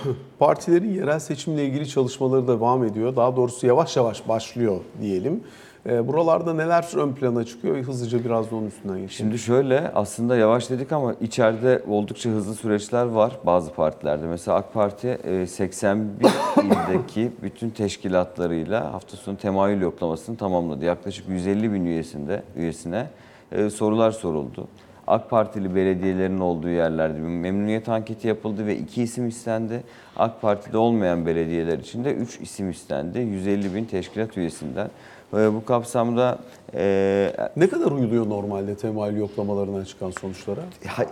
Partilerin 0.40 0.94
yerel 0.94 1.20
seçimle 1.20 1.66
ilgili 1.66 1.88
çalışmaları 1.88 2.48
devam 2.48 2.84
ediyor. 2.84 3.16
Daha 3.16 3.36
doğrusu 3.36 3.68
yavaş 3.68 3.98
yavaş 3.98 4.28
başlıyor 4.28 4.80
diyelim. 5.02 5.44
Ee, 5.90 6.08
Buralarda 6.08 6.54
neler 6.54 6.98
ön 6.98 7.14
plana 7.14 7.44
çıkıyor? 7.44 7.78
Hızlıca 7.78 8.26
biraz 8.26 8.52
da 8.52 8.56
onun 8.56 8.68
üstünden 8.68 8.96
geçelim. 8.98 9.12
Şimdi 9.12 9.40
şöyle 9.40 9.92
aslında 9.96 10.38
yavaş 10.38 10.70
dedik 10.70 10.92
ama 10.92 11.14
içeride 11.22 11.84
oldukça 11.88 12.30
hızlı 12.30 12.56
süreçler 12.56 13.06
var 13.06 13.32
bazı 13.46 13.74
partilerde. 13.74 14.28
Mesela 14.28 14.58
AK 14.58 14.74
Parti 14.74 15.08
e, 15.08 15.48
81 15.48 16.26
ildeki 16.64 17.32
bütün 17.44 17.70
teşkilatlarıyla 17.70 18.94
hafta 18.94 19.18
sonu 19.18 19.38
temayül 19.38 19.82
yoklamasını 19.82 20.38
tamamladı. 20.38 20.86
Yaklaşık 20.86 21.30
150 21.30 21.74
bin 21.74 21.86
üyesinde 21.86 22.44
üyesine 22.56 23.08
e, 23.52 23.70
sorular 23.70 24.12
soruldu. 24.12 24.68
AK 25.08 25.30
Partili 25.30 25.76
belediyelerin 25.76 26.40
olduğu 26.40 26.70
yerlerde 26.70 27.16
bir 27.18 27.22
memnuniyet 27.22 27.90
anketi 27.90 28.28
yapıldı 28.28 28.66
ve 28.66 28.78
iki 28.78 29.04
isim 29.04 29.28
istendi. 29.28 29.84
AK 30.18 30.42
Parti'de 30.42 30.78
olmayan 30.78 31.26
belediyeler 31.26 31.80
için 31.80 32.06
de 32.06 32.14
3 32.14 32.40
isim 32.42 32.70
istendi. 32.70 33.20
150 33.20 33.76
bin 33.76 33.86
teşkilat 33.86 34.38
üyesinden. 34.38 34.88
E, 35.34 35.54
Bu 35.54 35.66
kapsamda 35.66 36.38
e, 36.74 37.32
Ne 37.58 37.70
kadar 37.70 37.92
uyuluyor 37.92 38.30
normalde 38.30 38.76
temayül 38.76 39.18
yoklamalarından 39.18 39.84
çıkan 39.84 40.12
sonuçlara? 40.12 40.62
Ha- 40.88 41.06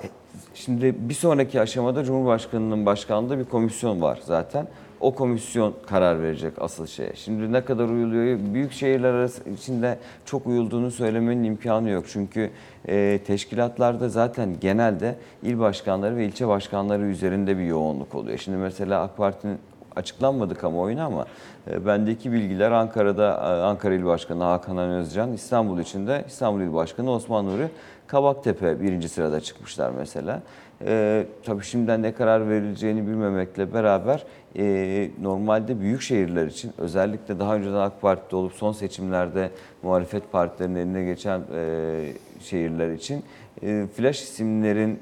Şimdi 0.53 0.95
bir 1.09 1.13
sonraki 1.13 1.61
aşamada 1.61 2.03
Cumhurbaşkanı'nın 2.03 2.85
başkanlığında 2.85 3.39
bir 3.39 3.45
komisyon 3.45 4.01
var 4.01 4.19
zaten. 4.25 4.67
O 5.05 5.15
komisyon 5.15 5.73
karar 5.85 6.21
verecek 6.21 6.53
asıl 6.61 6.87
şeye. 6.87 7.11
Şimdi 7.15 7.51
ne 7.51 7.65
kadar 7.65 7.89
uyuluyor? 7.89 8.39
Büyük 8.53 8.71
şehirler 8.71 9.13
arası 9.13 9.49
içinde 9.49 9.97
çok 10.25 10.47
uyulduğunu 10.47 10.91
söylemenin 10.91 11.43
imkanı 11.43 11.89
yok. 11.89 12.05
Çünkü 12.07 12.51
e, 12.87 13.19
teşkilatlarda 13.27 14.09
zaten 14.09 14.59
genelde 14.61 15.15
il 15.43 15.59
başkanları 15.59 16.15
ve 16.15 16.25
ilçe 16.25 16.47
başkanları 16.47 17.03
üzerinde 17.03 17.57
bir 17.57 17.63
yoğunluk 17.63 18.15
oluyor. 18.15 18.37
Şimdi 18.37 18.57
mesela 18.57 19.01
AK 19.01 19.17
Parti'nin 19.17 19.57
açıklanmadı 19.95 20.55
kamuoyuna 20.55 21.05
ama 21.05 21.25
e, 21.71 21.85
bendeki 21.85 22.31
bilgiler 22.31 22.71
Ankara'da 22.71 23.29
e, 23.31 23.61
Ankara 23.61 23.93
İl 23.93 24.05
Başkanı 24.05 24.43
Hakan 24.43 24.77
Han 24.77 24.89
Özcan, 24.89 25.33
İstanbul 25.33 25.79
için 25.79 26.07
de 26.07 26.23
İstanbul 26.27 26.61
İl 26.61 26.73
Başkanı 26.73 27.11
Osman 27.11 27.45
Nuri 27.45 27.69
Kabaktepe 28.07 28.81
birinci 28.81 29.09
sırada 29.09 29.41
çıkmışlar 29.41 29.91
mesela. 29.97 30.41
E, 30.85 31.25
tabii 31.43 31.63
şimdiden 31.63 32.01
ne 32.01 32.13
karar 32.13 32.49
verileceğini 32.49 33.07
bilmemekle 33.07 33.73
beraber 33.73 34.23
e, 34.57 35.09
normalde 35.21 35.79
büyük 35.79 36.01
şehirler 36.01 36.47
için 36.47 36.73
özellikle 36.77 37.39
daha 37.39 37.55
önceden 37.55 37.75
AK 37.75 38.01
Parti'de 38.01 38.35
olup 38.35 38.53
son 38.53 38.71
seçimlerde 38.71 39.49
muhalefet 39.83 40.31
partilerinin 40.31 40.75
eline 40.75 41.03
geçen 41.03 41.41
e, 41.55 42.13
şehirler 42.39 42.91
için 42.91 43.23
e, 43.63 43.85
flash 43.95 44.21
isimlerin 44.21 44.99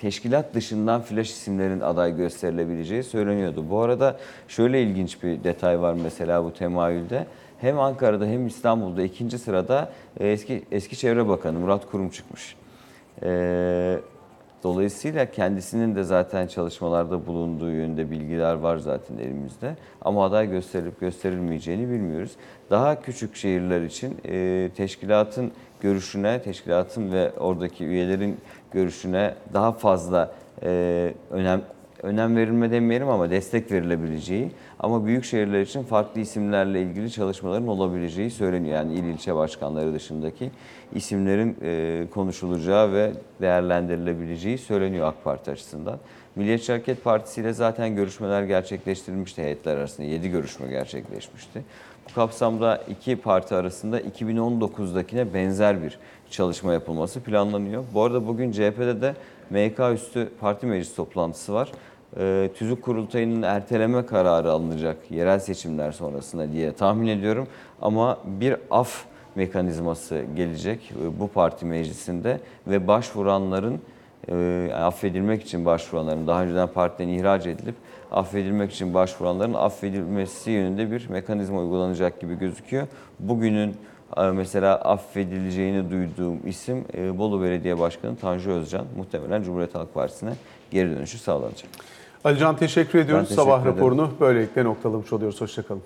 teşkilat 0.00 0.54
dışından 0.54 1.00
flash 1.00 1.30
isimlerin 1.30 1.80
aday 1.80 2.16
gösterilebileceği 2.16 3.02
söyleniyordu. 3.02 3.64
Bu 3.70 3.80
arada 3.80 4.16
şöyle 4.48 4.82
ilginç 4.82 5.22
bir 5.22 5.44
detay 5.44 5.80
var 5.80 5.96
mesela 6.02 6.44
bu 6.44 6.52
temayülde. 6.52 7.26
Hem 7.58 7.80
Ankara'da 7.80 8.26
hem 8.26 8.46
İstanbul'da 8.46 9.02
ikinci 9.02 9.38
sırada 9.38 9.92
e, 10.20 10.28
eski 10.28 10.62
eski 10.72 10.96
Çevre 10.96 11.28
Bakanı 11.28 11.58
Murat 11.58 11.90
Kurum 11.90 12.08
çıkmış. 12.08 12.56
Ee, 13.22 13.98
Dolayısıyla 14.66 15.30
kendisinin 15.30 15.94
de 15.96 16.02
zaten 16.02 16.46
çalışmalarda 16.46 17.26
bulunduğu 17.26 17.70
yönde 17.70 18.10
bilgiler 18.10 18.54
var 18.54 18.76
zaten 18.76 19.18
elimizde. 19.18 19.76
Ama 20.02 20.24
aday 20.24 20.50
gösterilip 20.50 21.00
gösterilmeyeceğini 21.00 21.90
bilmiyoruz. 21.90 22.32
Daha 22.70 23.02
küçük 23.02 23.36
şehirler 23.36 23.82
için 23.82 24.16
e, 24.28 24.70
teşkilatın 24.76 25.52
görüşüne, 25.80 26.42
teşkilatın 26.42 27.12
ve 27.12 27.32
oradaki 27.32 27.84
üyelerin 27.84 28.36
görüşüne 28.76 29.34
daha 29.52 29.72
fazla 29.72 30.32
e, 30.62 31.12
önem 31.30 31.62
önem 32.02 32.36
verilme 32.36 32.70
demeyelim 32.70 33.08
ama 33.08 33.30
destek 33.30 33.72
verilebileceği 33.72 34.50
ama 34.78 35.06
büyük 35.06 35.24
şehirler 35.24 35.60
için 35.60 35.82
farklı 35.82 36.20
isimlerle 36.20 36.82
ilgili 36.82 37.10
çalışmaların 37.10 37.68
olabileceği 37.68 38.30
söyleniyor. 38.30 38.76
Yani 38.76 38.94
il 38.94 39.04
ilçe 39.04 39.34
başkanları 39.34 39.94
dışındaki 39.94 40.50
isimlerin 40.94 41.56
e, 41.62 42.06
konuşulacağı 42.10 42.92
ve 42.92 43.12
değerlendirilebileceği 43.40 44.58
söyleniyor 44.58 45.08
AK 45.08 45.24
Parti 45.24 45.50
açısından. 45.50 45.98
Milliyetçi 46.36 46.72
Hareket 46.72 47.04
Partisi 47.04 47.40
ile 47.40 47.52
zaten 47.52 47.96
görüşmeler 47.96 48.42
gerçekleştirilmişti 48.42 49.42
heyetler 49.42 49.76
arasında. 49.76 50.06
7 50.06 50.30
görüşme 50.30 50.68
gerçekleşmişti. 50.68 51.62
Bu 52.10 52.14
kapsamda 52.14 52.82
iki 52.88 53.16
parti 53.16 53.54
arasında 53.54 54.00
2019'dakine 54.00 55.34
benzer 55.34 55.82
bir 55.82 55.98
çalışma 56.30 56.72
yapılması 56.72 57.20
planlanıyor. 57.20 57.84
Bu 57.94 58.02
arada 58.02 58.26
bugün 58.26 58.52
CHP'de 58.52 59.00
de 59.00 59.14
MK 59.50 59.94
üstü 59.94 60.30
parti 60.40 60.66
meclis 60.66 60.94
toplantısı 60.94 61.54
var. 61.54 61.72
Ee, 62.18 62.50
tüzük 62.54 62.82
kurultayının 62.82 63.42
erteleme 63.42 64.06
kararı 64.06 64.50
alınacak 64.50 65.10
yerel 65.10 65.38
seçimler 65.38 65.92
sonrasında 65.92 66.52
diye 66.52 66.72
tahmin 66.72 67.06
ediyorum. 67.06 67.48
Ama 67.82 68.18
bir 68.24 68.56
af 68.70 69.04
mekanizması 69.34 70.24
gelecek 70.36 70.92
e, 71.02 71.20
bu 71.20 71.28
parti 71.28 71.66
meclisinde 71.66 72.40
ve 72.66 72.88
başvuranların 72.88 73.80
e, 74.28 74.70
affedilmek 74.74 75.42
için 75.42 75.64
başvuranların 75.64 76.26
daha 76.26 76.42
önceden 76.42 76.68
partiden 76.68 77.08
ihraç 77.08 77.46
edilip 77.46 77.74
affedilmek 78.12 78.72
için 78.72 78.94
başvuranların 78.94 79.54
affedilmesi 79.54 80.50
yönünde 80.50 80.90
bir 80.90 81.08
mekanizma 81.08 81.60
uygulanacak 81.60 82.20
gibi 82.20 82.38
gözüküyor. 82.38 82.86
Bugünün 83.20 83.76
e, 84.16 84.22
mesela 84.22 84.74
affedileceğini 84.74 85.90
duyduğum 85.90 86.40
isim 86.46 86.84
e, 86.96 87.18
Bolu 87.18 87.42
Belediye 87.42 87.78
Başkanı 87.78 88.16
Tanju 88.16 88.50
Özcan. 88.50 88.86
Muhtemelen 88.96 89.42
Cumhuriyet 89.42 89.74
Halk 89.74 89.94
Partisi'ne 89.94 90.32
geri 90.70 90.90
dönüşü 90.96 91.18
sağlanacak. 91.18 91.70
Alican 92.24 92.56
teşekkür 92.56 92.98
ediyoruz. 92.98 93.28
teşekkür 93.28 93.42
Sabah 93.42 93.60
ederim. 93.62 93.76
raporunu 93.76 94.10
böylelikle 94.20 94.64
noktalamış 94.64 95.12
oluyoruz. 95.12 95.40
Hoşçakalın. 95.40 95.82